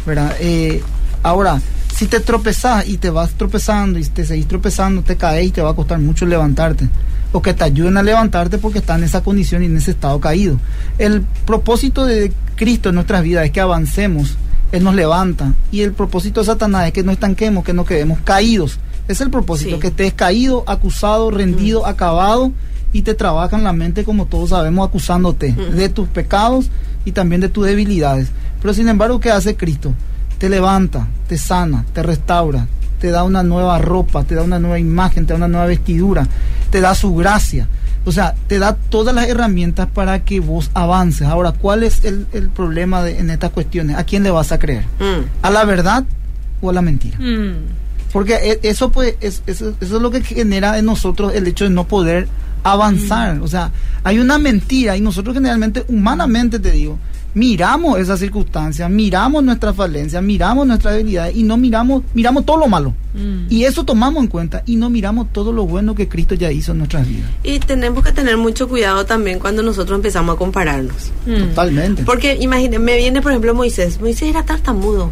¿Verdad? 0.07 0.35
Eh, 0.41 0.83
ahora, 1.23 1.61
si 1.95 2.07
te 2.07 2.21
tropezás 2.21 2.89
y 2.89 2.97
te 2.97 3.11
vas 3.11 3.31
tropezando 3.33 3.99
y 3.99 4.05
te 4.05 4.25
seguís 4.25 4.47
tropezando, 4.49 5.03
te 5.03 5.17
caes 5.17 5.47
y 5.49 5.51
te 5.51 5.61
va 5.63 5.71
a 5.71 5.75
costar 5.75 5.99
mucho 5.99 6.25
levantarte. 6.27 6.89
O 7.33 7.41
que 7.43 7.55
te 7.55 7.63
ayuden 7.65 7.97
a 7.97 8.03
levantarte 8.03 8.59
porque 8.59 8.79
está 8.79 8.97
en 8.97 9.05
esa 9.05 9.23
condición 9.23 9.63
y 9.63 9.67
en 9.67 9.77
ese 9.77 9.93
estado 9.93 10.19
caído. 10.19 10.57
El 10.99 11.23
propósito 11.47 12.05
de 12.05 12.33
Cristo 12.57 12.89
en 12.89 12.97
nuestras 12.97 13.23
vidas 13.23 13.45
es 13.45 13.51
que 13.53 13.61
avancemos, 13.61 14.37
Él 14.73 14.83
nos 14.83 14.95
levanta. 14.95 15.53
Y 15.71 15.83
el 15.83 15.93
propósito 15.93 16.41
de 16.41 16.47
Satanás 16.47 16.87
es 16.87 16.93
que 16.93 17.03
no 17.05 17.13
estanquemos, 17.13 17.65
que 17.65 17.73
no 17.73 17.85
quedemos 17.85 18.19
caídos. 18.25 18.79
Es 19.09 19.21
el 19.21 19.31
propósito, 19.31 19.77
Sí. 19.77 19.81
que 19.81 19.89
estés 19.89 20.13
caído, 20.15 20.65
acusado, 20.67 21.31
rendido, 21.31 21.87
acabado 21.87 22.53
y 22.93 23.03
te 23.03 23.15
trabaja 23.15 23.57
en 23.57 23.65
la 23.65 23.73
mente, 23.73 24.03
como 24.05 24.27
todos 24.27 24.51
sabemos, 24.51 24.89
acusándote 24.89 25.53
Mm. 25.53 25.77
de 25.77 25.89
tus 25.89 26.09
pecados 26.09 26.67
y 27.05 27.13
también 27.13 27.41
de 27.41 27.49
tus 27.49 27.67
debilidades. 27.67 28.29
Pero 28.61 28.75
sin 28.75 28.89
embargo, 28.89 29.21
¿qué 29.21 29.31
hace 29.31 29.57
Cristo? 29.57 29.93
Te 30.39 30.49
levanta, 30.49 31.07
te 31.29 31.37
sana, 31.39 31.85
te 31.93 32.03
restaura, 32.03 32.67
te 33.01 33.11
da 33.11 33.25
una 33.25 33.43
nueva 33.43 33.79
ropa, 33.79 34.25
te 34.25 34.35
da 34.35 34.43
una 34.43 34.59
nueva 34.59 34.79
imagen, 34.79 35.27
te 35.27 35.33
da 35.33 35.37
una 35.39 35.49
nueva 35.49 35.67
vestidura, 35.67 36.27
te 36.71 36.81
da 36.81 36.95
su 36.95 37.15
gracia. 37.15 37.69
O 38.07 38.13
sea, 38.13 38.35
te 38.47 38.59
da 38.59 38.77
todas 38.77 39.15
las 39.15 39.29
herramientas 39.29 39.87
para 39.93 40.25
que 40.25 40.41
vos 40.41 40.71
avances. 40.73 41.27
Ahora, 41.29 41.53
¿cuál 41.53 41.83
es 41.83 42.05
el, 42.05 42.27
el 42.33 42.49
problema 42.49 43.03
de- 43.03 43.19
en 43.19 43.29
estas 43.29 43.51
cuestiones? 43.51 43.97
¿A 43.97 44.05
quién 44.05 44.23
le 44.23 44.31
vas 44.31 44.53
a 44.53 44.59
creer? 44.59 44.85
Mm. 44.99 45.25
¿A 45.43 45.51
la 45.51 45.65
verdad 45.65 46.05
o 46.63 46.71
a 46.71 46.73
la 46.73 46.81
mentira? 46.81 47.19
Mm. 47.19 47.57
Porque 48.11 48.35
e- 48.37 48.61
eso 48.69 48.91
pues 48.91 49.17
es, 49.21 49.43
eso, 49.47 49.75
eso 49.81 49.97
es 49.97 50.03
lo 50.03 50.11
que 50.11 50.23
genera 50.23 50.79
en 50.79 50.87
nosotros 50.87 51.35
el 51.35 51.47
hecho 51.47 51.65
de 51.65 51.71
no 51.71 51.85
poder 51.85 52.27
avanzar. 52.63 53.41
O 53.41 53.49
sea, 53.49 53.73
hay 54.03 54.19
una 54.19 54.39
mentira 54.39 54.97
y 54.97 55.01
nosotros 55.01 55.35
generalmente, 55.35 55.85
humanamente 55.89 56.59
te 56.59 56.71
digo, 56.71 56.99
miramos 57.35 57.99
esas 57.99 58.19
circunstancias, 58.19 58.91
miramos 58.91 59.43
nuestras 59.43 59.77
falencias, 59.77 60.23
miramos 60.23 60.67
nuestras 60.67 60.95
debilidades 60.95 61.37
y 61.37 61.43
no 61.43 61.57
miramos, 61.57 62.03
miramos 62.15 62.45
todo 62.45 62.59
lo 62.59 62.69
malo. 62.69 62.95
Mm. 63.15 63.47
Y 63.49 63.65
eso 63.65 63.85
tomamos 63.85 64.23
en 64.23 64.29
cuenta 64.29 64.63
y 64.67 64.77
no 64.77 64.91
miramos 64.91 65.33
todo 65.33 65.53
lo 65.53 65.67
bueno 65.67 65.95
que 65.95 66.09
Cristo 66.09 66.35
ya 66.35 66.51
hizo 66.51 66.73
en 66.73 66.79
nuestras 66.79 67.09
vidas. 67.09 67.31
Y 67.43 67.59
tenemos 67.61 68.05
que 68.05 68.13
tener 68.13 68.37
mucho 68.37 68.69
cuidado 68.69 69.05
también 69.07 69.39
cuando 69.39 69.63
nosotros 69.63 69.97
empezamos 69.97 70.35
a 70.35 70.39
compararnos. 70.39 71.13
Mm. 71.27 71.49
Totalmente. 71.49 72.03
Porque 72.05 72.37
imagínate, 72.41 72.79
me 72.79 72.97
viene 72.97 73.23
por 73.23 73.33
ejemplo 73.33 73.55
Moisés. 73.55 74.01
Moisés 74.01 74.29
era 74.31 74.45
tartamudo. 74.45 75.11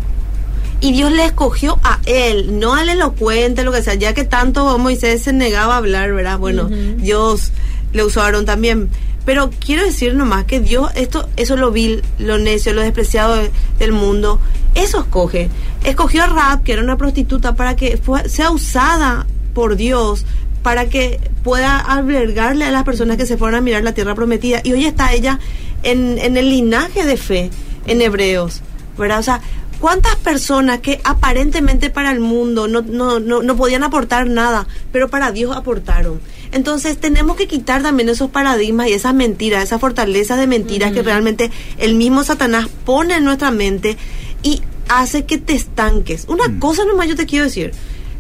Y 0.81 0.93
Dios 0.93 1.11
le 1.11 1.25
escogió 1.25 1.79
a 1.83 1.99
él, 2.07 2.59
no 2.61 2.75
al 2.75 2.88
elocuente, 2.88 3.64
lo 3.64 3.73
que 3.73 3.83
sea, 3.83 3.95
ya 3.95 4.14
que 4.14 4.25
tanto 4.25 4.79
Moisés 4.79 5.23
se 5.23 5.33
negaba 5.33 5.75
a 5.75 5.79
hablar, 5.79 6.12
¿verdad? 6.12 6.38
Bueno. 6.38 6.69
Dios 6.69 7.53
le 7.93 8.03
Aarón 8.17 8.45
también. 8.45 8.88
Pero 9.25 9.51
quiero 9.59 9.85
decir 9.85 10.14
nomás 10.14 10.45
que 10.45 10.61
Dios, 10.61 10.91
esto, 10.95 11.29
eso 11.37 11.57
lo 11.57 11.71
vil, 11.71 12.03
lo 12.19 12.38
necio, 12.38 12.73
lo 12.73 12.81
despreciado 12.83 13.35
de- 13.37 13.51
del 13.79 13.93
mundo, 13.93 14.41
eso 14.75 15.01
escoge. 15.01 15.51
Escogió 15.85 16.23
a 16.25 16.27
Raab, 16.29 16.62
que 16.62 16.73
era 16.73 16.83
una 16.83 16.97
prostituta, 16.97 17.55
para 17.55 17.77
que 17.77 17.99
fue- 17.99 18.29
sea 18.29 18.51
usada 18.51 19.27
por 19.55 19.77
Dios 19.77 20.25
para 20.62 20.88
que 20.88 21.21
pueda 21.45 21.79
albergarle 21.79 22.64
a 22.64 22.71
las 22.71 22.85
personas 22.85 23.17
que 23.17 23.27
se 23.27 23.37
fueron 23.37 23.57
a 23.59 23.61
mirar 23.61 23.83
la 23.85 23.93
tierra 23.93 24.14
prometida. 24.14 24.61
Y 24.64 24.73
hoy 24.73 24.87
está 24.87 25.12
ella 25.12 25.38
en, 25.83 26.19
en 26.19 26.37
el 26.37 26.51
linaje 26.51 27.05
de 27.05 27.17
fe 27.17 27.51
en 27.87 28.01
Hebreos, 28.03 28.61
¿verdad? 28.99 29.21
O 29.21 29.23
sea, 29.23 29.41
¿cuántas 29.81 30.17
personas 30.17 30.81
que 30.81 31.01
aparentemente 31.05 31.91
para 31.91 32.11
el 32.11 32.21
mundo 32.21 32.69
no, 32.69 32.83
no, 32.83 33.21
no, 33.21 33.43
no 33.43 33.57
podían 33.57 33.83
aportar 33.85 34.27
nada, 34.27 34.67
pero 34.93 35.09
para 35.09 35.33
Dios 35.33 35.57
aportaron? 35.57 36.21
Entonces 36.51 36.97
tenemos 36.99 37.37
que 37.37 37.47
quitar 37.47 37.83
también 37.83 38.09
esos 38.09 38.31
paradigmas 38.31 38.88
y 38.88 38.93
esas 38.95 39.14
mentiras, 39.14 39.62
esas 39.64 39.81
fortalezas 39.81 40.38
de 40.38 40.47
mentiras 40.47 40.93
que 40.93 41.03
realmente 41.03 41.51
el 41.77 41.95
mismo 41.95 42.25
Satanás 42.25 42.69
pone 42.85 43.17
en 43.17 43.25
nuestra 43.25 43.51
mente 43.51 43.97
y 44.43 44.62
hace 44.88 45.25
que 45.27 45.37
te 45.38 45.53
estanques. 45.55 46.25
Una 46.29 46.49
Mm. 46.49 46.59
cosa 46.59 46.85
nomás 46.87 47.07
yo 47.09 47.17
te 47.17 47.27
quiero 47.27 47.45
decir. 47.45 47.73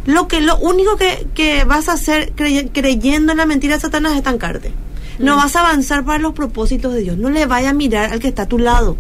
Lo 0.04 0.28
que 0.28 0.40
lo 0.40 0.56
único 0.58 0.96
que, 0.96 1.26
que 1.34 1.64
vas 1.64 1.88
a 1.88 1.92
hacer 1.94 2.32
crey- 2.34 2.70
creyendo 2.72 3.32
en 3.32 3.38
la 3.38 3.46
mentira 3.46 3.74
de 3.76 3.80
Satanás 3.80 4.12
es 4.12 4.18
estancarte. 4.18 4.72
No 5.18 5.36
vas 5.36 5.56
a 5.56 5.60
avanzar 5.60 6.04
para 6.04 6.18
los 6.18 6.32
propósitos 6.34 6.92
de 6.94 7.00
Dios. 7.00 7.16
No 7.18 7.28
le 7.30 7.46
vaya 7.46 7.70
a 7.70 7.74
mirar 7.74 8.12
al 8.12 8.20
que 8.20 8.28
está 8.28 8.42
a 8.42 8.46
tu 8.48 8.58
lado. 8.58 8.96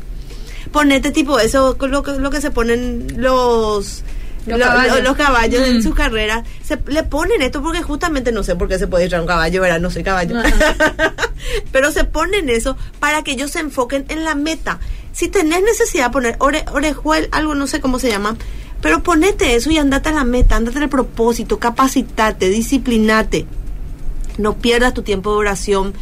Ponete 0.72 1.10
tipo 1.10 1.38
eso, 1.38 1.76
lo 1.80 2.02
que, 2.02 2.12
lo 2.12 2.30
que 2.30 2.40
se 2.40 2.50
ponen 2.50 3.06
los 3.16 4.02
Los 4.46 4.58
lo- 4.58 4.64
caballos. 4.66 4.96
lo- 4.98 5.02
los 5.02 5.16
caballos 5.16 5.62
en 5.68 5.78
Mm. 5.78 5.82
sus 5.82 5.94
carreras. 5.94 6.44
Se, 6.62 6.78
le 6.86 7.02
ponen 7.04 7.42
esto 7.42 7.62
porque 7.62 7.82
justamente 7.82 8.32
no 8.32 8.42
sé 8.42 8.54
por 8.56 8.68
qué 8.68 8.78
se 8.78 8.86
puede 8.86 9.04
echar 9.06 9.20
un 9.20 9.26
caballo, 9.26 9.60
¿verdad? 9.62 9.80
No 9.80 9.90
soy 9.90 10.02
caballo. 10.04 10.36
Pero 11.72 11.92
se 11.92 12.04
ponen 12.04 12.48
eso 12.50 12.76
para 13.00 13.22
que 13.22 13.32
ellos 13.32 13.50
se 13.50 13.60
enfoquen 13.60 14.04
en 14.08 14.24
la 14.24 14.34
meta. 14.34 14.78
Si 15.12 15.28
tenés 15.28 15.62
necesidad 15.62 16.06
de 16.06 16.10
poner 16.12 16.36
ore, 16.38 16.64
orejuel, 16.72 17.28
algo 17.32 17.54
no 17.54 17.66
sé 17.66 17.80
cómo 17.80 17.98
se 17.98 18.08
llama, 18.08 18.36
pero 18.80 19.02
ponete 19.02 19.56
eso 19.56 19.70
y 19.70 19.78
andate 19.78 20.10
a 20.10 20.12
la 20.12 20.24
meta, 20.24 20.54
andate 20.56 20.78
al 20.78 20.88
propósito, 20.88 21.58
capacitate, 21.58 22.48
disciplinate. 22.48 23.46
No 24.36 24.56
pierdas 24.58 24.94
tu 24.94 25.02
tiempo 25.02 25.32
de 25.32 25.38
oración. 25.38 25.94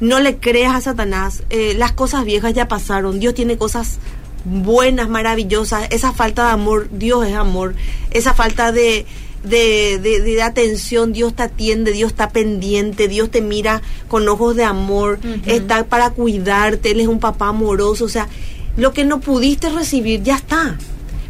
No 0.00 0.20
le 0.20 0.36
creas 0.38 0.74
a 0.74 0.80
Satanás. 0.80 1.42
Eh, 1.50 1.74
las 1.76 1.92
cosas 1.92 2.24
viejas 2.24 2.52
ya 2.54 2.68
pasaron. 2.68 3.20
Dios 3.20 3.34
tiene 3.34 3.56
cosas 3.56 3.98
buenas, 4.44 5.08
maravillosas. 5.08 5.86
Esa 5.90 6.12
falta 6.12 6.46
de 6.46 6.50
amor, 6.52 6.88
Dios 6.92 7.26
es 7.26 7.34
amor. 7.34 7.74
Esa 8.10 8.34
falta 8.34 8.72
de, 8.72 9.06
de, 9.44 9.98
de- 10.02 10.20
de 10.20 10.42
atención, 10.42 11.12
Dios 11.12 11.34
te 11.34 11.44
atiende, 11.44 11.92
Dios 11.92 12.10
está 12.12 12.30
pendiente, 12.30 13.08
Dios 13.08 13.30
te 13.30 13.40
mira 13.40 13.80
con 14.08 14.28
ojos 14.28 14.56
de 14.56 14.64
amor, 14.64 15.18
está 15.46 15.84
para 15.84 16.10
cuidarte, 16.10 16.90
Él 16.90 17.00
es 17.00 17.08
un 17.08 17.20
papá 17.20 17.48
amoroso. 17.48 18.04
O 18.04 18.08
sea, 18.08 18.28
lo 18.76 18.92
que 18.92 19.04
no 19.04 19.20
pudiste 19.20 19.70
recibir 19.70 20.22
ya 20.22 20.36
está. 20.36 20.76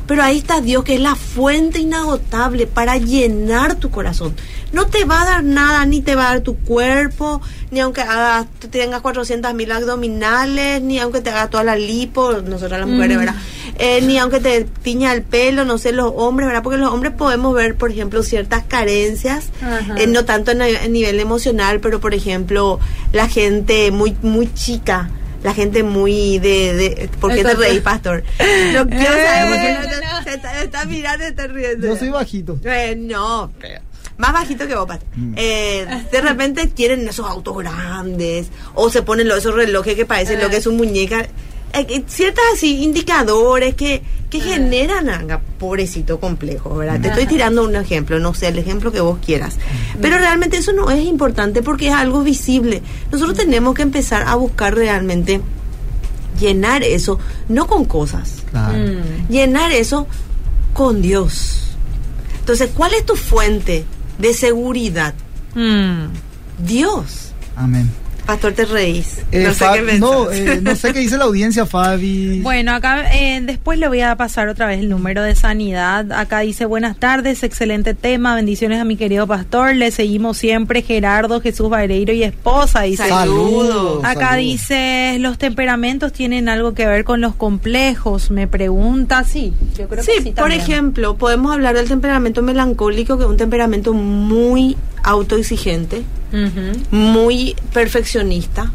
Pero 0.07 0.23
ahí 0.23 0.39
está 0.39 0.61
Dios, 0.61 0.85
que 0.85 0.95
es 0.97 1.01
la 1.01 1.15
fuente 1.15 1.79
inagotable 1.79 2.67
para 2.67 2.99
llenar 2.99 3.77
tu 3.77 3.91
corazón. 3.91 4.35
No 4.73 4.87
te 4.87 5.05
va 5.05 5.23
a 5.23 5.25
dar 5.25 5.45
nada, 5.45 5.87
ni 5.87 6.03
te 6.03 6.15
va 6.15 6.27
a 6.27 6.33
dar 6.35 6.41
tu 6.41 6.57
cuerpo, 6.57 7.41
ni 7.71 7.81
aunque 7.81 8.01
hagas, 8.03 8.47
tengas 8.71 9.01
400 9.03 9.55
mil 9.55 9.71
abdominales, 9.73 10.83
ni 10.83 10.99
aunque 10.99 11.21
te 11.21 11.31
haga 11.31 11.49
toda 11.49 11.65
la 11.65 11.77
lipo, 11.77 12.33
nosotras 12.33 12.81
las 12.81 12.89
mujeres, 12.89 13.17
Mm. 13.17 13.21
¿verdad? 13.21 13.35
Eh, 13.79 14.01
ni 14.03 14.19
aunque 14.19 14.41
te 14.41 14.65
tiña 14.83 15.13
el 15.13 15.23
pelo, 15.23 15.65
no 15.65 15.79
sé, 15.79 15.93
los 15.93 16.13
hombres, 16.17 16.47
¿verdad? 16.49 16.63
Porque 16.63 16.79
los 16.79 16.93
hombres 16.93 17.13
podemos 17.17 17.55
ver, 17.55 17.77
por 17.77 17.91
ejemplo, 17.91 18.23
ciertas 18.23 18.65
carencias, 18.65 19.47
eh, 19.97 20.07
no 20.07 20.25
tanto 20.25 20.51
en 20.51 20.63
a, 20.63 20.67
a 20.67 20.89
nivel 20.89 21.19
emocional, 21.21 21.81
pero 21.81 22.01
por 22.01 22.13
ejemplo, 22.15 22.79
la 23.13 23.29
gente 23.29 23.91
muy, 23.91 24.17
muy 24.23 24.53
chica. 24.55 25.09
La 25.45 25.55
gente 25.55 25.83
muy 25.85 26.39
de... 26.41 26.75
de 26.75 27.11
¿Por 27.21 27.33
qué 27.35 27.45
te 27.45 27.55
reís, 27.55 27.81
pastor? 27.83 28.25
No 28.73 28.87
quiero 28.89 29.13
saber 29.13 29.49
por 29.49 29.59
qué 29.61 29.71
Eh, 29.71 29.79
no 29.81 29.89
te- 29.89 30.07
no. 30.07 30.23
se 30.25 30.35
está, 30.35 30.63
está 30.63 30.85
mirando 30.87 31.25
y 31.25 31.29
está 31.29 31.47
riendo. 31.47 31.87
Yo 31.87 31.97
soy 31.97 32.09
bajito. 32.09 32.59
Eh, 32.65 32.97
no, 32.99 33.53
más 34.17 34.33
bajito 34.33 34.67
que 34.67 34.75
vos, 34.75 34.87
Pat. 34.87 35.03
Eh, 35.37 35.87
de 36.11 36.21
repente 36.21 36.71
quieren 36.71 37.07
esos 37.09 37.29
autos 37.29 37.57
grandes 37.59 38.49
o 38.75 38.89
se 38.91 39.03
ponen 39.03 39.29
los, 39.29 39.39
esos 39.39 39.55
relojes 39.55 39.95
que 39.95 40.07
parecen 40.07 40.41
lo 40.41 40.49
que 40.51 40.57
es 40.57 40.67
un 40.67 40.77
muñeca. 40.77 41.27
Eh, 41.75 42.05
ciertas 42.07 42.45
así 42.55 42.83
indicadores 42.85 43.75
que, 43.75 44.03
que 44.31 44.41
generan 44.41 45.09
anga, 45.09 45.41
pobrecito 45.59 46.21
complejo, 46.21 46.77
¿verdad? 46.77 47.01
Te 47.01 47.09
estoy 47.09 47.27
tirando 47.27 47.65
un 47.65 47.75
ejemplo, 47.77 48.19
no 48.19 48.33
sé, 48.35 48.49
el 48.49 48.59
ejemplo 48.59 48.93
que 48.93 49.01
vos 49.01 49.19
quieras. 49.25 49.57
Pero 50.01 50.19
realmente 50.19 50.57
eso 50.59 50.73
no 50.73 50.91
es 50.91 51.05
importante 51.05 51.63
porque 51.63 51.89
es 51.89 51.95
algo 51.95 52.23
visible. 52.23 52.83
Nosotros 53.11 53.37
tenemos 53.37 53.75
que 53.75 53.83
empezar 53.83 54.25
a 54.27 54.35
buscar 54.37 54.75
realmente 54.75 55.41
llenar 56.41 56.83
eso, 56.83 57.19
no 57.49 57.67
con 57.67 57.85
cosas, 57.85 58.43
Claro. 58.51 58.77
Mm. 58.79 59.29
llenar 59.29 59.73
eso 59.73 60.07
con 60.73 61.01
Dios. 61.03 61.61
Entonces, 62.41 62.71
¿cuál 62.75 62.93
es 62.95 63.07
tu 63.07 63.17
fuente 63.17 63.85
de 64.19 64.35
seguridad? 64.35 65.15
Mm. 65.55 66.07
Dios. 66.59 67.33
Amén. 67.57 67.91
Pastor, 68.27 68.53
te 68.55 68.65
reís. 68.65 69.19
Eh, 69.33 69.43
no 69.45 69.53
sé 69.53 69.65
Fa- 69.67 69.75
qué 69.75 69.81
pensás. 69.83 70.01
no, 70.01 70.31
eh, 70.31 70.59
no 70.63 70.75
sé 70.77 70.93
qué 70.95 71.01
dice 71.01 71.19
la 71.19 71.25
audiencia, 71.25 71.67
Fabi. 71.67 72.41
Bueno, 72.43 72.73
acá 72.73 73.13
eh, 73.15 73.41
después 73.43 73.79
le 73.79 73.87
voy 73.89 74.01
a 74.01 74.17
pasar 74.17 74.49
otra 74.49 74.67
vez 74.67 74.79
el 74.81 74.89
número 74.89 75.23
de 75.23 75.35
sanidad. 75.35 76.11
Acá 76.13 76.41
dice 76.41 76.65
buenas 76.65 76.97
tardes, 76.97 77.43
excelente 77.43 77.93
tema, 77.95 78.35
bendiciones 78.35 78.81
a 78.81 78.85
mi 78.85 78.97
querido 78.97 79.27
pastor. 79.27 79.75
Le 79.77 79.91
seguimos 79.91 80.39
siempre 80.39 80.81
Gerardo, 80.83 81.41
Jesús 81.43 81.69
Vareiro 81.69 82.13
y 82.15 82.23
esposa. 82.23 82.83
Dice. 82.83 83.07
Saludos. 83.09 83.99
Acá 84.05 84.31
saludos. 84.31 84.37
dice 84.39 85.17
los 85.21 85.37
temperamentos 85.39 86.13
tienen 86.13 86.49
algo 86.49 86.73
que 86.75 86.87
ver 86.87 87.05
con 87.05 87.21
los 87.21 87.35
complejos. 87.35 88.31
Me 88.31 88.47
pregunta, 88.49 89.23
sí, 89.25 89.53
yo 89.77 89.87
creo 89.89 90.03
Sí, 90.03 90.13
que 90.17 90.23
sí. 90.23 90.29
por 90.31 90.35
también. 90.45 90.61
ejemplo, 90.63 91.17
podemos 91.17 91.53
hablar 91.53 91.75
del 91.77 91.89
temperamento 91.89 92.41
melancólico, 92.43 93.19
que 93.19 93.25
es 93.25 93.31
un 93.31 93.37
temperamento 93.37 93.93
muy 93.93 94.77
autoexigente, 95.03 96.03
Muy 96.91 97.55
perfeccionista. 97.73 98.73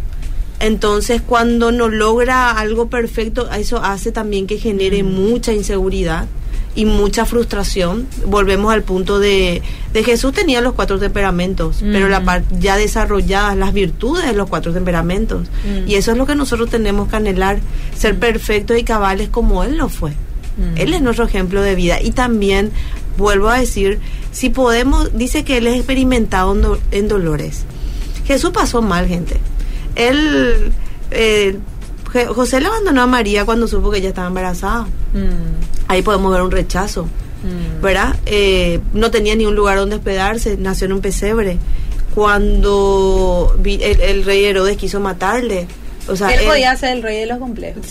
Entonces, 0.60 1.22
cuando 1.22 1.72
no 1.72 1.88
logra 1.88 2.52
algo 2.52 2.90
perfecto, 2.90 3.50
eso 3.52 3.78
hace 3.84 4.12
también 4.12 4.46
que 4.48 4.58
genere 4.58 5.04
mucha 5.04 5.54
inseguridad 5.54 6.28
y 6.76 6.84
mucha 6.86 7.26
frustración. 7.26 8.08
Volvemos 8.26 8.74
al 8.74 8.84
punto 8.84 9.20
de, 9.20 9.62
de 9.94 10.04
Jesús 10.04 10.34
tenía 10.34 10.60
los 10.60 10.74
cuatro 10.74 11.00
temperamentos, 11.00 11.78
pero 11.82 12.10
la 12.10 12.20
Mm. 12.20 12.26
par- 12.26 12.44
ya 12.60 12.76
desarrolladas 12.76 13.56
las 13.58 13.74
virtudes 13.74 14.26
de 14.26 14.34
los 14.34 14.50
cuatro 14.50 14.74
temperamentos. 14.74 15.48
Y 15.88 15.96
eso 15.96 16.12
es 16.12 16.18
lo 16.18 16.26
que 16.26 16.36
nosotros 16.36 16.70
tenemos 16.70 17.08
que 17.08 17.16
anhelar, 17.16 17.60
ser 17.96 18.20
perfectos 18.20 18.78
y 18.78 18.84
cabales 18.84 19.30
como 19.30 19.64
Él 19.64 19.78
lo 19.78 19.88
fue. 19.88 20.12
Él 20.76 20.94
es 20.94 21.02
nuestro 21.02 21.24
ejemplo 21.26 21.62
de 21.62 21.74
vida. 21.76 22.02
Y 22.02 22.12
también, 22.12 22.72
vuelvo 23.18 23.48
a 23.48 23.60
decir, 23.60 24.00
si 24.32 24.50
podemos, 24.50 25.18
dice 25.18 25.44
que 25.44 25.58
Él 25.58 25.68
es 25.68 25.76
experimentado 25.76 26.54
en, 26.54 26.62
do- 26.62 26.80
en 26.92 27.08
dolores. 27.08 27.64
Jesús 28.26 28.52
pasó 28.52 28.82
mal, 28.82 29.08
gente. 29.08 29.38
Él, 29.96 30.72
eh, 31.12 31.58
José 32.34 32.60
le 32.62 32.68
abandonó 32.68 33.02
a 33.02 33.08
María 33.08 33.46
cuando 33.46 33.68
supo 33.68 33.92
que 33.92 33.98
ella 34.00 34.10
estaba 34.10 34.28
embarazada. 34.28 34.84
Mm, 35.14 35.88
Ahí 35.88 36.02
podemos 36.04 36.32
ver 36.32 36.42
un 36.44 36.52
rechazo, 36.52 37.06
mm. 37.06 37.82
¿verdad? 37.82 38.16
Eh, 38.28 38.80
no 38.94 39.10
tenía 39.12 39.36
ni 39.36 39.46
un 39.46 39.56
lugar 39.56 39.78
donde 39.78 39.96
hospedarse, 39.96 40.58
nació 40.58 40.86
en 40.86 40.94
un 40.94 41.02
pesebre. 41.02 41.58
Cuando 42.14 43.56
vi- 43.60 43.80
el, 43.82 44.00
el 44.02 44.24
rey 44.26 44.46
Herodes 44.46 44.78
quiso 44.78 45.00
matarle, 45.00 45.68
o 46.10 46.16
sea, 46.16 46.30
Él 46.34 46.40
él- 46.42 46.48
podía 46.48 46.76
ser 46.76 46.98
el 46.98 47.04
rey 47.04 47.20
de 47.20 47.26
los 47.26 47.38
complejos. 47.40 47.86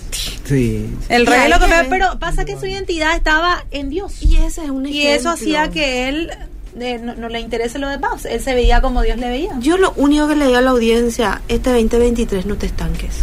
Sí. 0.45 0.89
El 1.09 1.27
rey 1.27 1.43
de 1.43 1.49
los 1.49 1.59
complejos, 1.59 1.87
pero 1.91 2.19
pasa 2.19 2.45
que 2.45 2.59
su 2.59 2.67
identidad 2.67 3.15
estaba 3.17 3.65
en 3.71 3.91
Dios. 3.91 4.23
y 4.23 4.37
ese 4.37 4.65
es 4.65 4.71
un 4.71 4.87
Y 4.87 5.03
eso 5.03 5.11
ejemplo. 5.11 5.31
hacía 5.33 5.69
que 5.71 6.09
él 6.09 6.31
eh, 6.81 7.01
no, 7.03 7.15
no 7.15 7.29
le 7.29 7.41
interese 7.41 7.79
lo 7.79 7.89
demás. 7.89 8.25
Él 8.25 8.41
se 8.41 8.55
veía 8.55 8.81
como 8.81 9.03
Dios 9.03 9.19
le 9.19 9.29
veía. 9.29 9.51
Yo 9.61 9.79
lo 9.79 9.93
único 9.97 10.29
que 10.29 10.37
le 10.37 10.47
digo 10.47 10.59
a 10.59 10.61
la 10.61 10.71
audiencia, 10.71 11.43
este 11.49 11.71
2023 11.71 12.47
no 12.47 12.55
te 12.57 12.67
estanques. 12.67 13.15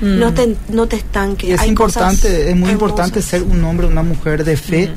Mm. 0.00 0.18
No 0.18 0.34
te 0.34 0.56
no 0.68 0.86
te 0.88 0.96
estanques. 0.96 1.48
Y 1.48 1.52
es 1.52 1.60
Hay 1.60 1.68
importante, 1.68 2.26
es 2.28 2.56
muy 2.56 2.70
hermosas. 2.70 2.72
importante 2.72 3.22
ser 3.22 3.42
un 3.44 3.64
hombre, 3.64 3.86
una 3.86 4.02
mujer 4.02 4.44
de 4.44 4.56
fe, 4.56 4.90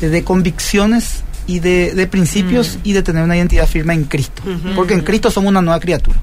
de, 0.00 0.08
de 0.10 0.24
convicciones 0.24 1.22
y 1.46 1.58
de, 1.60 1.92
de 1.94 2.06
principios 2.06 2.78
y 2.84 2.92
de 2.92 3.02
tener 3.02 3.24
una 3.24 3.36
identidad 3.36 3.66
firme 3.66 3.94
en 3.94 4.04
Cristo. 4.04 4.42
Porque 4.76 4.94
en 4.94 5.00
Cristo 5.00 5.30
somos 5.30 5.50
una 5.50 5.60
nueva 5.62 5.80
criatura. 5.80 6.18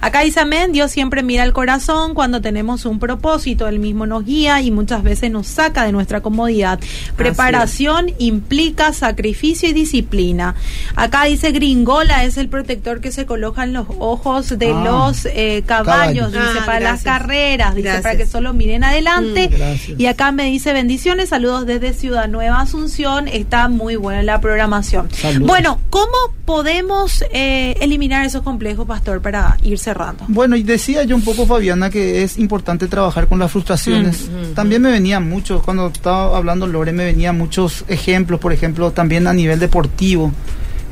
Acá 0.00 0.20
dice 0.20 0.40
amén, 0.40 0.72
Dios 0.72 0.90
siempre 0.90 1.22
mira 1.22 1.42
el 1.44 1.52
corazón 1.52 2.14
cuando 2.14 2.40
tenemos 2.40 2.84
un 2.84 2.98
propósito, 2.98 3.68
Él 3.68 3.78
mismo 3.78 4.06
nos 4.06 4.24
guía 4.24 4.60
y 4.60 4.70
muchas 4.70 5.02
veces 5.02 5.30
nos 5.30 5.46
saca 5.46 5.84
de 5.84 5.92
nuestra 5.92 6.20
comodidad. 6.20 6.78
Preparación 7.16 8.12
implica 8.18 8.92
sacrificio 8.92 9.68
y 9.68 9.72
disciplina. 9.72 10.54
Acá 10.94 11.24
dice 11.24 11.50
Gringola 11.52 12.24
es 12.24 12.36
el 12.36 12.48
protector 12.48 13.00
que 13.00 13.10
se 13.10 13.26
coloca 13.26 13.64
en 13.64 13.72
los 13.72 13.86
ojos 13.98 14.58
de 14.58 14.72
Ah, 14.72 14.82
los 14.84 15.26
eh, 15.26 15.62
caballos, 15.66 16.30
caballos. 16.30 16.32
dice, 16.32 16.58
Ah, 16.62 16.66
para 16.66 16.80
las 16.80 17.02
carreras, 17.02 17.74
dice, 17.74 17.84
Gracias. 17.88 18.02
para 18.02 18.16
que 18.16 18.26
solo 18.26 18.52
miren 18.52 18.84
adelante. 18.84 19.48
Mm, 19.50 20.00
y 20.00 20.06
acá 20.06 20.32
me 20.32 20.44
dice 20.44 20.72
bendiciones, 20.72 21.30
saludos 21.30 21.66
desde 21.66 21.92
Ciudad 21.94 22.28
Nueva 22.28 22.60
Asunción, 22.60 23.28
está 23.28 23.68
muy 23.68 23.96
buena 23.96 24.22
la 24.22 24.40
programación. 24.40 25.08
Saludos. 25.12 25.46
Bueno, 25.48 25.80
¿cómo 25.90 26.12
podemos 26.44 27.24
eh, 27.32 27.76
eliminar 27.80 28.24
esos 28.24 28.42
complejos, 28.42 28.86
pastor, 28.86 29.20
para 29.20 29.56
ir 29.62 29.78
cerrando? 29.86 30.24
Bueno, 30.28 30.56
y 30.56 30.62
decía 30.62 31.04
yo 31.04 31.16
un 31.16 31.22
poco, 31.22 31.46
Fabiana, 31.46 31.88
que 31.90 32.22
es 32.22 32.38
importante 32.38 32.86
trabajar 32.88 33.26
con 33.28 33.38
las 33.38 33.50
frustraciones. 33.50 34.28
Mm, 34.28 34.50
mm, 34.50 34.54
También 34.54 34.82
me 34.82 34.90
venían 34.90 35.28
muchos, 35.28 35.62
cuando 35.62 35.86
estaba 35.86 36.36
hablando 36.36 36.66
Lore, 36.66 36.92
me 36.92 37.04
venían 37.04 37.38
muchos 37.38 37.84
ejemplos, 37.88 38.40
por 38.40 38.52
ejemplo, 38.52 38.90
también 38.90 39.26
a 39.26 39.32
nivel 39.32 39.58
deportivo. 39.58 40.32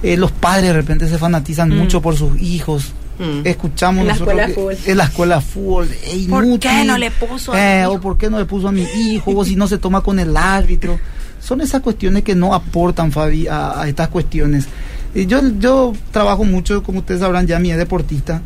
Eh, 0.03 0.17
los 0.17 0.33
padres 0.33 0.65
de 0.69 0.73
repente 0.75 1.09
se 1.09 1.19
fanatizan 1.19 1.71
Mm. 1.71 1.79
mucho 1.79 2.01
por 2.03 2.17
sus 2.17 2.41
hijos. 2.41 2.93
Mm. 3.19 3.47
Escuchamos 3.47 4.01
En 4.03 4.07
la 4.09 4.13
nosotros 4.15 4.39
escuela 4.39 4.47
que- 4.49 4.55
fútbol. 4.55 4.77
en 4.93 4.97
la 4.99 5.05
escuela 5.05 5.35
de 5.37 5.41
fútbol. 5.43 5.89
"Ey, 6.05 6.27
¿Por 6.27 6.45
inútil". 6.45 6.71
qué 6.71 6.85
no 6.85 6.99
le 6.99 7.11
puso 7.11 7.53
a 7.53 7.55
mi 7.57 7.61
Eh, 7.61 7.81
hijo? 7.83 7.93
O 7.93 8.01
por 8.01 8.19
qué 8.19 8.29
no 8.31 8.39
le 8.39 8.45
puso 8.45 8.69
a 8.69 8.73
mi 8.73 8.83
hijo, 8.83 9.31
o 9.37 9.45
si 9.45 9.57
no 9.57 9.67
se 9.69 9.79
toma 9.79 10.01
con 10.03 10.19
el 10.19 10.37
árbitro. 10.37 10.99
Son 11.41 11.61
esas 11.61 11.81
cuestiones 11.83 12.23
que 12.23 12.35
no 12.35 12.55
aportan, 12.55 13.13
Fabi, 13.13 13.47
a, 13.47 13.81
a 13.83 13.89
estas 13.89 14.09
cuestiones. 14.09 14.67
Y 15.15 15.27
yo, 15.27 15.41
yo 15.61 15.93
trabajo 16.11 16.43
mucho, 16.45 16.83
como 16.83 16.99
ustedes 17.01 17.21
sabrán 17.21 17.47
ya, 17.47 17.59
mi 17.61 17.71
es 17.71 17.77
deportista, 17.79 18.43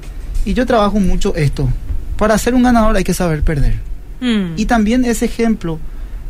y 0.48 0.54
yo 0.54 0.64
trabajo 0.64 0.98
mucho 0.98 1.34
esto. 1.36 1.68
Para 2.16 2.38
ser 2.38 2.54
un 2.54 2.62
ganador 2.62 2.96
hay 2.96 3.04
que 3.04 3.12
saber 3.12 3.42
perder. 3.42 3.74
Mm. 4.20 4.54
Y 4.56 4.64
también 4.64 5.04
ese 5.04 5.26
ejemplo 5.26 5.78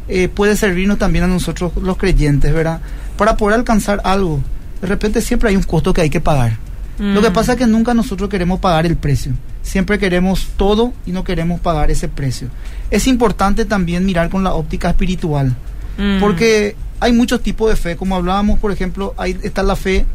eh, 0.09 0.29
puede 0.29 0.57
servirnos 0.57 0.99
también 0.99 1.23
a 1.25 1.29
nosotros 1.29 1.73
los 1.81 1.97
creyentes, 1.97 2.53
¿verdad? 2.53 2.81
Para 3.17 3.37
poder 3.37 3.55
alcanzar 3.61 4.01
algo. 4.03 4.43
De 4.81 4.89
repente 4.89 5.21
siempre 5.21 5.51
hay 5.51 5.57
un 5.57 5.63
costo 5.63 5.93
que 5.95 6.01
hay 6.01 6.11
que 6.11 6.21
pagar. 6.21 6.57
Lo 6.99 7.23
que 7.23 7.31
Mm. 7.31 7.33
pasa 7.33 7.53
es 7.53 7.59
que 7.59 7.67
nunca 7.69 7.95
nosotros 7.95 8.29
queremos 8.29 8.59
pagar 8.59 8.85
el 8.87 8.97
precio. 8.97 9.33
Siempre 9.63 10.01
queremos 10.01 10.49
todo 10.57 10.93
y 11.07 11.13
no 11.13 11.23
queremos 11.23 11.61
pagar 11.61 11.93
ese 11.93 12.09
precio. 12.09 12.49
Es 12.91 13.07
importante 13.07 13.65
también 13.67 14.05
mirar 14.05 14.31
con 14.31 14.43
la 14.43 14.53
óptica 14.55 14.89
espiritual. 14.91 15.55
Mm. 15.97 16.19
Porque 16.19 16.75
hay 16.99 17.13
muchos 17.13 17.41
tipos 17.41 17.71
de 17.71 17.77
fe, 17.77 17.95
como 17.95 18.17
hablábamos, 18.17 18.59
por 18.59 18.73
ejemplo, 18.73 19.15
ahí 19.17 19.39
está 19.45 19.63
la 19.63 19.77
fe 19.77 20.07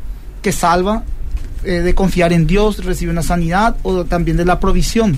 que 0.41 0.51
salva, 0.51 1.03
eh, 1.65 1.81
de 1.81 1.95
confiar 1.95 2.33
en 2.33 2.47
Dios, 2.47 2.83
recibir 2.83 3.11
una 3.11 3.21
sanidad, 3.21 3.75
o 3.83 4.05
también 4.05 4.37
de 4.37 4.45
la 4.45 4.59
provisión. 4.59 5.17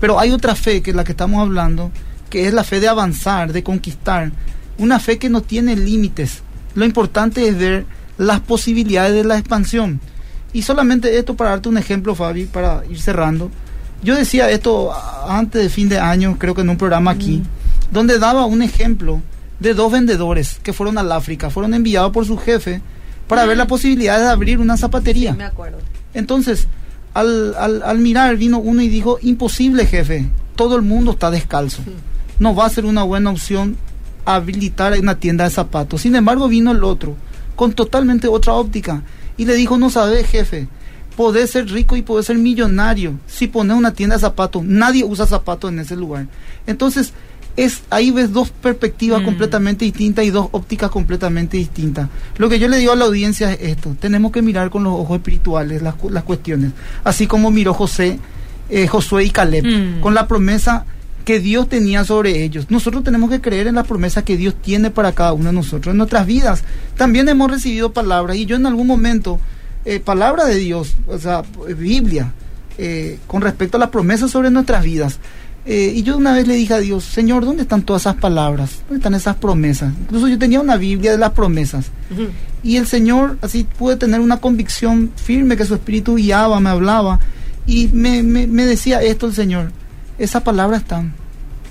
Pero 0.00 0.18
hay 0.18 0.30
otra 0.32 0.54
fe, 0.54 0.82
que 0.82 0.90
es 0.90 0.96
la 0.96 1.04
que 1.04 1.12
estamos 1.12 1.40
hablando, 1.40 1.90
que 2.30 2.46
es 2.46 2.54
la 2.54 2.64
fe 2.64 2.80
de 2.80 2.88
avanzar, 2.88 3.52
de 3.52 3.62
conquistar, 3.62 4.32
una 4.78 4.98
fe 4.98 5.18
que 5.18 5.28
no 5.28 5.42
tiene 5.42 5.76
límites. 5.76 6.42
Lo 6.74 6.84
importante 6.84 7.46
es 7.46 7.58
ver 7.58 7.86
las 8.18 8.40
posibilidades 8.40 9.14
de 9.14 9.24
la 9.24 9.38
expansión. 9.38 10.00
Y 10.52 10.62
solamente 10.62 11.18
esto 11.18 11.34
para 11.34 11.50
darte 11.50 11.68
un 11.68 11.78
ejemplo, 11.78 12.14
Fabi, 12.14 12.44
para 12.44 12.82
ir 12.88 13.00
cerrando. 13.00 13.50
Yo 14.02 14.16
decía 14.16 14.50
esto 14.50 14.92
antes 15.28 15.62
de 15.62 15.68
fin 15.68 15.88
de 15.88 15.98
año, 15.98 16.36
creo 16.38 16.54
que 16.54 16.62
en 16.62 16.70
un 16.70 16.76
programa 16.76 17.12
aquí, 17.12 17.42
donde 17.90 18.18
daba 18.18 18.46
un 18.46 18.62
ejemplo 18.62 19.22
de 19.60 19.74
dos 19.74 19.92
vendedores 19.92 20.58
que 20.62 20.72
fueron 20.72 20.98
al 20.98 21.12
África, 21.12 21.50
fueron 21.50 21.72
enviados 21.74 22.12
por 22.12 22.26
su 22.26 22.36
jefe 22.36 22.82
para 23.32 23.46
ver 23.46 23.56
la 23.56 23.66
posibilidad 23.66 24.18
de 24.18 24.26
abrir 24.26 24.58
una 24.58 24.76
zapatería. 24.76 25.30
Sí, 25.30 25.38
me 25.38 25.44
acuerdo. 25.44 25.78
Entonces, 26.12 26.68
al, 27.14 27.54
al, 27.54 27.82
al 27.82 27.96
mirar 27.96 28.36
vino 28.36 28.58
uno 28.58 28.82
y 28.82 28.88
dijo, 28.88 29.18
imposible 29.22 29.86
jefe, 29.86 30.28
todo 30.54 30.76
el 30.76 30.82
mundo 30.82 31.12
está 31.12 31.30
descalzo. 31.30 31.82
No 32.38 32.54
va 32.54 32.66
a 32.66 32.68
ser 32.68 32.84
una 32.84 33.04
buena 33.04 33.30
opción 33.30 33.78
habilitar 34.26 34.92
una 35.00 35.18
tienda 35.18 35.44
de 35.44 35.50
zapatos. 35.50 36.02
Sin 36.02 36.14
embargo, 36.14 36.46
vino 36.46 36.72
el 36.72 36.84
otro, 36.84 37.16
con 37.56 37.72
totalmente 37.72 38.28
otra 38.28 38.52
óptica, 38.52 39.02
y 39.38 39.46
le 39.46 39.54
dijo, 39.54 39.78
no 39.78 39.88
sabes 39.88 40.26
jefe, 40.26 40.68
podés 41.16 41.52
ser 41.52 41.70
rico 41.70 41.96
y 41.96 42.02
podés 42.02 42.26
ser 42.26 42.36
millonario 42.36 43.14
si 43.26 43.46
pones 43.46 43.78
una 43.78 43.94
tienda 43.94 44.16
de 44.16 44.20
zapatos. 44.20 44.62
Nadie 44.62 45.04
usa 45.04 45.26
zapatos 45.26 45.72
en 45.72 45.78
ese 45.78 45.96
lugar. 45.96 46.26
Entonces, 46.66 47.14
es 47.56 47.82
ahí 47.90 48.10
ves 48.10 48.32
dos 48.32 48.50
perspectivas 48.50 49.20
Mm. 49.20 49.24
completamente 49.24 49.84
distintas 49.84 50.24
y 50.24 50.30
dos 50.30 50.48
ópticas 50.52 50.90
completamente 50.90 51.56
distintas. 51.56 52.08
Lo 52.38 52.48
que 52.48 52.58
yo 52.58 52.66
le 52.68 52.78
digo 52.78 52.92
a 52.92 52.96
la 52.96 53.04
audiencia 53.04 53.52
es 53.52 53.60
esto, 53.72 53.94
tenemos 54.00 54.32
que 54.32 54.40
mirar 54.42 54.70
con 54.70 54.84
los 54.84 54.92
ojos 54.94 55.16
espirituales 55.18 55.82
las, 55.82 55.94
las 56.10 56.22
cuestiones, 56.24 56.72
así 57.04 57.26
como 57.26 57.50
miró 57.50 57.74
José, 57.74 58.18
eh, 58.70 58.86
Josué 58.86 59.24
y 59.24 59.30
Caleb, 59.30 59.64
Mm. 59.66 60.00
con 60.00 60.14
la 60.14 60.26
promesa 60.26 60.86
que 61.26 61.38
Dios 61.40 61.68
tenía 61.68 62.04
sobre 62.04 62.42
ellos. 62.42 62.66
Nosotros 62.70 63.04
tenemos 63.04 63.30
que 63.30 63.40
creer 63.40 63.66
en 63.68 63.76
la 63.76 63.84
promesa 63.84 64.24
que 64.24 64.36
Dios 64.36 64.54
tiene 64.60 64.90
para 64.90 65.12
cada 65.12 65.32
uno 65.34 65.46
de 65.50 65.52
nosotros. 65.52 65.92
En 65.92 65.98
nuestras 65.98 66.26
vidas 66.26 66.64
también 66.96 67.28
hemos 67.28 67.50
recibido 67.50 67.92
palabras 67.92 68.36
y 68.38 68.46
yo 68.46 68.56
en 68.56 68.66
algún 68.66 68.86
momento, 68.88 69.38
eh, 69.84 70.00
palabra 70.00 70.46
de 70.46 70.56
Dios, 70.56 70.94
o 71.06 71.18
sea, 71.18 71.42
Biblia, 71.78 72.32
eh, 72.78 73.18
con 73.26 73.42
respecto 73.42 73.76
a 73.76 73.80
las 73.80 73.90
promesas 73.90 74.30
sobre 74.30 74.50
nuestras 74.50 74.82
vidas. 74.82 75.18
Eh, 75.64 75.92
y 75.94 76.02
yo 76.02 76.16
una 76.16 76.32
vez 76.32 76.48
le 76.48 76.54
dije 76.54 76.74
a 76.74 76.78
Dios, 76.78 77.04
Señor, 77.04 77.44
¿dónde 77.44 77.62
están 77.62 77.82
todas 77.82 78.02
esas 78.02 78.16
palabras? 78.16 78.80
¿Dónde 78.88 78.96
están 78.96 79.14
esas 79.14 79.36
promesas? 79.36 79.92
Incluso 80.02 80.26
yo 80.28 80.38
tenía 80.38 80.60
una 80.60 80.76
Biblia 80.76 81.12
de 81.12 81.18
las 81.18 81.30
promesas. 81.30 81.86
Y 82.62 82.76
el 82.76 82.86
Señor, 82.86 83.38
así 83.42 83.64
pude 83.78 83.96
tener 83.96 84.20
una 84.20 84.38
convicción 84.38 85.12
firme 85.16 85.56
que 85.56 85.64
su 85.64 85.74
espíritu 85.74 86.16
guiaba, 86.16 86.58
me 86.60 86.70
hablaba. 86.70 87.20
Y 87.66 87.88
me, 87.88 88.22
me, 88.22 88.46
me 88.48 88.66
decía 88.66 89.02
esto 89.02 89.26
el 89.26 89.34
Señor, 89.34 89.70
esas 90.18 90.42
palabras 90.42 90.82
están 90.82 91.14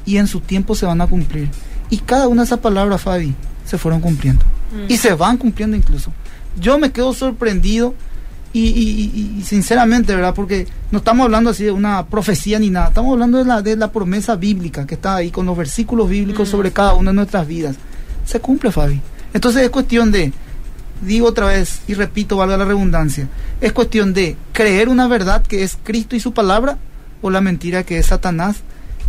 y 0.06 0.18
en 0.18 0.28
su 0.28 0.40
tiempo 0.40 0.76
se 0.76 0.86
van 0.86 1.02
a 1.02 1.08
cumplir. 1.08 1.50
Y 1.90 1.98
cada 1.98 2.28
una 2.28 2.44
de 2.44 2.46
esas 2.46 2.60
palabras, 2.60 3.02
Fabi, 3.02 3.34
se 3.66 3.78
fueron 3.78 4.02
cumpliendo. 4.02 4.44
Y 4.88 4.98
se 4.98 5.14
van 5.14 5.38
cumpliendo 5.38 5.76
incluso. 5.76 6.14
Yo 6.60 6.80
me 6.80 6.92
quedo 6.92 7.14
sorprendido 7.14 7.94
Y, 8.54 8.60
y- 8.68 9.38
y 9.40 9.44
sinceramente, 9.44 10.14
¿verdad? 10.14 10.34
Porque 10.36 10.68
no 10.92 10.98
estamos 10.98 11.24
hablando 11.24 11.52
así 11.52 11.64
de 11.64 11.72
una 11.72 12.06
profecía 12.08 12.60
ni 12.60 12.70
nada, 12.70 12.90
estamos 12.90 13.14
hablando 13.14 13.38
de 13.38 13.46
la, 13.46 13.62
de 13.62 13.78
la 13.78 13.92
promesa 13.92 14.36
bíblica 14.36 14.86
que 14.86 14.96
está 14.96 15.16
ahí 15.16 15.32
con 15.32 15.46
los 15.46 15.58
versículos 15.58 16.10
bíblicos 16.10 16.50
sobre 16.50 16.72
cada 16.72 16.94
una 16.94 17.12
de 17.12 17.16
nuestras 17.16 17.48
vidas. 17.48 17.78
Se 18.26 18.40
cumple, 18.42 18.72
Fabi. 18.72 19.00
Entonces 19.34 19.64
es 19.64 19.70
cuestión 19.70 20.12
de, 20.12 20.34
digo 21.02 21.28
otra 21.28 21.48
vez 21.48 21.80
y 21.88 21.94
repito, 21.94 22.36
valga 22.36 22.58
la 22.58 22.66
redundancia, 22.66 23.30
es 23.62 23.72
cuestión 23.72 24.14
de 24.14 24.36
creer 24.52 24.90
una 24.90 25.08
verdad 25.08 25.42
que 25.44 25.64
es 25.64 25.78
Cristo 25.82 26.18
y 26.18 26.20
su 26.20 26.34
palabra 26.34 26.78
o 27.22 27.30
la 27.30 27.40
mentira 27.40 27.84
que 27.84 28.00
es 28.00 28.08
Satanás 28.08 28.58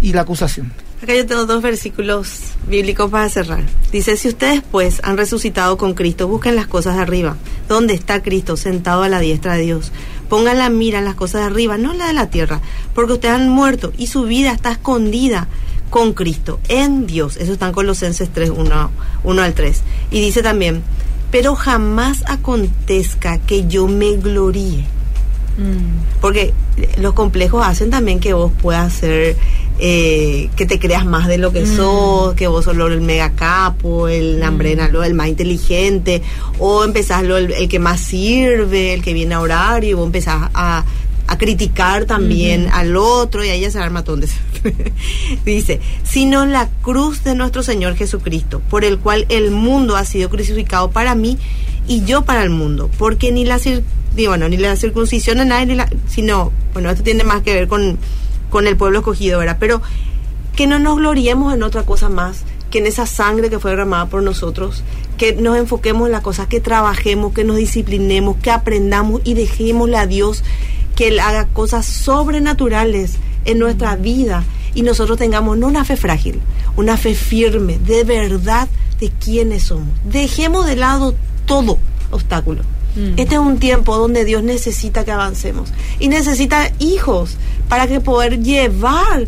y 0.00 0.12
la 0.12 0.20
acusación. 0.20 0.72
Acá 1.02 1.16
yo 1.16 1.26
tengo 1.26 1.46
dos 1.46 1.60
versículos 1.62 2.38
bíblicos 2.68 3.10
para 3.10 3.28
cerrar. 3.28 3.64
Dice, 3.90 4.16
si 4.16 4.28
ustedes 4.28 4.62
pues 4.70 5.00
han 5.02 5.16
resucitado 5.16 5.76
con 5.76 5.94
Cristo, 5.94 6.28
busquen 6.28 6.54
las 6.54 6.68
cosas 6.68 6.94
de 6.94 7.02
arriba, 7.02 7.36
donde 7.68 7.92
está 7.94 8.22
Cristo 8.22 8.56
sentado 8.56 9.02
a 9.02 9.08
la 9.08 9.18
diestra 9.18 9.54
de 9.54 9.62
Dios. 9.62 9.90
Pongan 10.28 10.58
la 10.58 10.70
mira 10.70 11.00
en 11.00 11.04
las 11.04 11.16
cosas 11.16 11.40
de 11.40 11.48
arriba, 11.48 11.76
no 11.76 11.90
en 11.90 11.98
la 11.98 12.06
de 12.06 12.12
la 12.12 12.30
tierra, 12.30 12.60
porque 12.94 13.14
ustedes 13.14 13.34
han 13.34 13.48
muerto 13.48 13.92
y 13.98 14.06
su 14.06 14.22
vida 14.22 14.52
está 14.52 14.70
escondida 14.70 15.48
con 15.90 16.12
Cristo, 16.12 16.60
en 16.68 17.04
Dios. 17.08 17.36
Eso 17.36 17.54
está 17.54 17.66
en 17.66 17.72
Colosenses 17.72 18.30
3, 18.32 18.50
1, 18.50 18.90
1 19.24 19.42
al 19.42 19.54
3. 19.54 19.82
Y 20.12 20.20
dice 20.20 20.40
también, 20.40 20.84
pero 21.32 21.56
jamás 21.56 22.22
acontezca 22.28 23.38
que 23.38 23.66
yo 23.66 23.88
me 23.88 24.18
gloríe. 24.18 24.84
Porque 26.20 26.54
los 26.98 27.12
complejos 27.12 27.66
hacen 27.66 27.90
también 27.90 28.20
que 28.20 28.32
vos 28.32 28.52
puedas 28.62 28.92
ser, 28.92 29.36
eh, 29.84 30.48
que 30.54 30.64
te 30.64 30.78
creas 30.78 31.04
más 31.04 31.26
de 31.26 31.38
lo 31.38 31.52
que 31.52 31.66
sos, 31.66 32.34
que 32.34 32.46
vos 32.46 32.64
sos 32.64 32.76
lo- 32.76 32.86
el 32.86 33.00
mega 33.00 33.30
capo, 33.30 34.06
el 34.06 34.38
lo 34.92 35.02
el 35.02 35.14
más 35.14 35.26
inteligente, 35.26 36.22
o 36.60 36.84
empezás 36.84 37.24
lo, 37.24 37.36
el, 37.36 37.50
el 37.50 37.68
que 37.68 37.80
más 37.80 37.98
sirve, 38.00 38.94
el 38.94 39.02
que 39.02 39.12
viene 39.12 39.34
a 39.34 39.40
orar, 39.40 39.82
y 39.82 39.92
vos 39.92 40.06
empezás 40.06 40.50
a, 40.54 40.84
a 41.26 41.38
criticar 41.38 42.04
también 42.04 42.68
al 42.72 42.96
otro, 42.96 43.44
y 43.44 43.48
ahí 43.48 43.60
ya 43.62 43.72
se 43.72 43.80
arma 43.80 44.04
todo. 44.04 44.18
Dice, 45.44 45.80
sino 46.04 46.46
la 46.46 46.68
cruz 46.82 47.24
de 47.24 47.34
nuestro 47.34 47.64
Señor 47.64 47.96
Jesucristo, 47.96 48.62
por 48.70 48.84
el 48.84 49.00
cual 49.00 49.26
el 49.30 49.50
mundo 49.50 49.96
ha 49.96 50.04
sido 50.04 50.30
crucificado 50.30 50.92
para 50.92 51.16
mí 51.16 51.38
y 51.88 52.04
yo 52.04 52.22
para 52.22 52.44
el 52.44 52.50
mundo, 52.50 52.88
porque 52.98 53.32
ni 53.32 53.44
la 53.44 53.58
bueno, 54.14 54.48
ni 54.48 54.58
la 54.58 54.76
circuncisión 54.76 55.40
en 55.40 55.48
nadie, 55.48 55.66
ni 55.66 55.74
la, 55.74 55.88
sino, 56.06 56.52
bueno, 56.72 56.90
esto 56.90 57.02
tiene 57.02 57.24
más 57.24 57.42
que 57.42 57.54
ver 57.54 57.66
con, 57.66 57.98
con 58.52 58.66
el 58.66 58.76
pueblo 58.76 58.98
escogido, 58.98 59.38
¿verdad? 59.38 59.56
Pero 59.58 59.80
que 60.54 60.66
no 60.66 60.78
nos 60.78 60.98
gloriemos 60.98 61.54
en 61.54 61.62
otra 61.62 61.84
cosa 61.84 62.10
más 62.10 62.44
que 62.70 62.78
en 62.78 62.86
esa 62.86 63.06
sangre 63.06 63.48
que 63.48 63.58
fue 63.58 63.70
derramada 63.70 64.06
por 64.06 64.22
nosotros, 64.22 64.84
que 65.16 65.34
nos 65.34 65.56
enfoquemos 65.56 66.06
en 66.06 66.12
las 66.12 66.20
cosas, 66.20 66.48
que 66.48 66.60
trabajemos, 66.60 67.32
que 67.32 67.44
nos 67.44 67.56
disciplinemos, 67.56 68.36
que 68.36 68.50
aprendamos 68.50 69.22
y 69.24 69.32
dejémosle 69.32 69.96
a 69.96 70.06
Dios 70.06 70.44
que 70.94 71.08
Él 71.08 71.20
haga 71.20 71.46
cosas 71.46 71.86
sobrenaturales 71.86 73.16
en 73.46 73.58
nuestra 73.58 73.96
vida 73.96 74.44
y 74.74 74.82
nosotros 74.82 75.16
tengamos 75.16 75.56
no 75.56 75.66
una 75.66 75.86
fe 75.86 75.96
frágil, 75.96 76.38
una 76.76 76.98
fe 76.98 77.14
firme, 77.14 77.78
de 77.78 78.04
verdad, 78.04 78.68
de 79.00 79.10
quiénes 79.10 79.64
somos. 79.64 79.88
Dejemos 80.04 80.66
de 80.66 80.76
lado 80.76 81.14
todo 81.46 81.78
obstáculo. 82.10 82.62
Este 83.16 83.35
es 83.37 83.40
un 83.40 83.59
tiempo 83.59 83.96
donde 83.96 84.24
Dios 84.24 84.42
necesita 84.42 85.05
que 85.05 85.12
avancemos 85.12 85.70
y 85.98 86.09
necesita 86.09 86.70
hijos 86.78 87.37
para 87.68 87.87
que 87.87 88.00
poder 88.00 88.40
llevar 88.42 89.26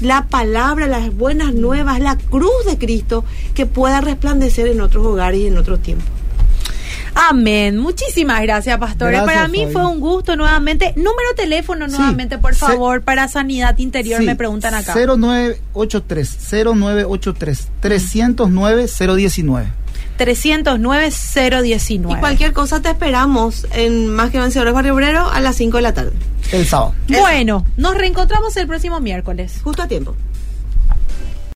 la 0.00 0.26
palabra, 0.26 0.86
las 0.86 1.12
buenas 1.14 1.52
nuevas, 1.54 1.98
la 2.00 2.16
cruz 2.16 2.64
de 2.66 2.78
Cristo 2.78 3.24
que 3.54 3.66
pueda 3.66 4.00
resplandecer 4.00 4.66
en 4.68 4.80
otros 4.80 5.04
hogares 5.06 5.40
y 5.40 5.46
en 5.48 5.58
otros 5.58 5.80
tiempos. 5.80 6.06
Amén. 7.14 7.76
Muchísimas 7.78 8.40
gracias, 8.42 8.78
pastores. 8.78 9.20
Gracias, 9.20 9.34
para 9.36 9.48
mí 9.48 9.62
Fabi. 9.62 9.72
fue 9.72 9.86
un 9.86 10.00
gusto 10.00 10.34
nuevamente. 10.34 10.92
Número 10.96 11.28
de 11.36 11.42
teléfono 11.42 11.86
Sí. 11.88 11.96
nuevamente, 11.96 12.38
por 12.38 12.54
favor, 12.54 13.02
para 13.02 13.28
sanidad 13.28 13.76
interior, 13.78 14.20
Sí, 14.20 14.26
me 14.26 14.34
preguntan 14.34 14.74
acá. 14.74 14.94
0983 14.94 16.38
0983 16.64 17.68
309 17.80 18.86
019. 19.16 19.66
309-019. 20.18 22.16
Y 22.16 22.20
cualquier 22.20 22.52
cosa 22.52 22.80
te 22.80 22.90
esperamos 22.90 23.66
en 23.72 24.08
Más 24.08 24.30
que 24.30 24.38
Vencedores 24.40 24.74
Barrio 24.74 24.94
Obrero 24.94 25.28
a 25.28 25.40
las 25.40 25.56
5 25.56 25.76
de 25.78 25.82
la 25.82 25.92
tarde. 25.94 26.12
El 26.52 26.66
sábado. 26.66 26.94
Bueno, 27.08 27.64
nos 27.76 27.94
reencontramos 27.94 28.56
el 28.56 28.66
próximo 28.66 29.00
miércoles. 29.00 29.60
Justo 29.62 29.82
a 29.82 29.88
tiempo. 29.88 30.14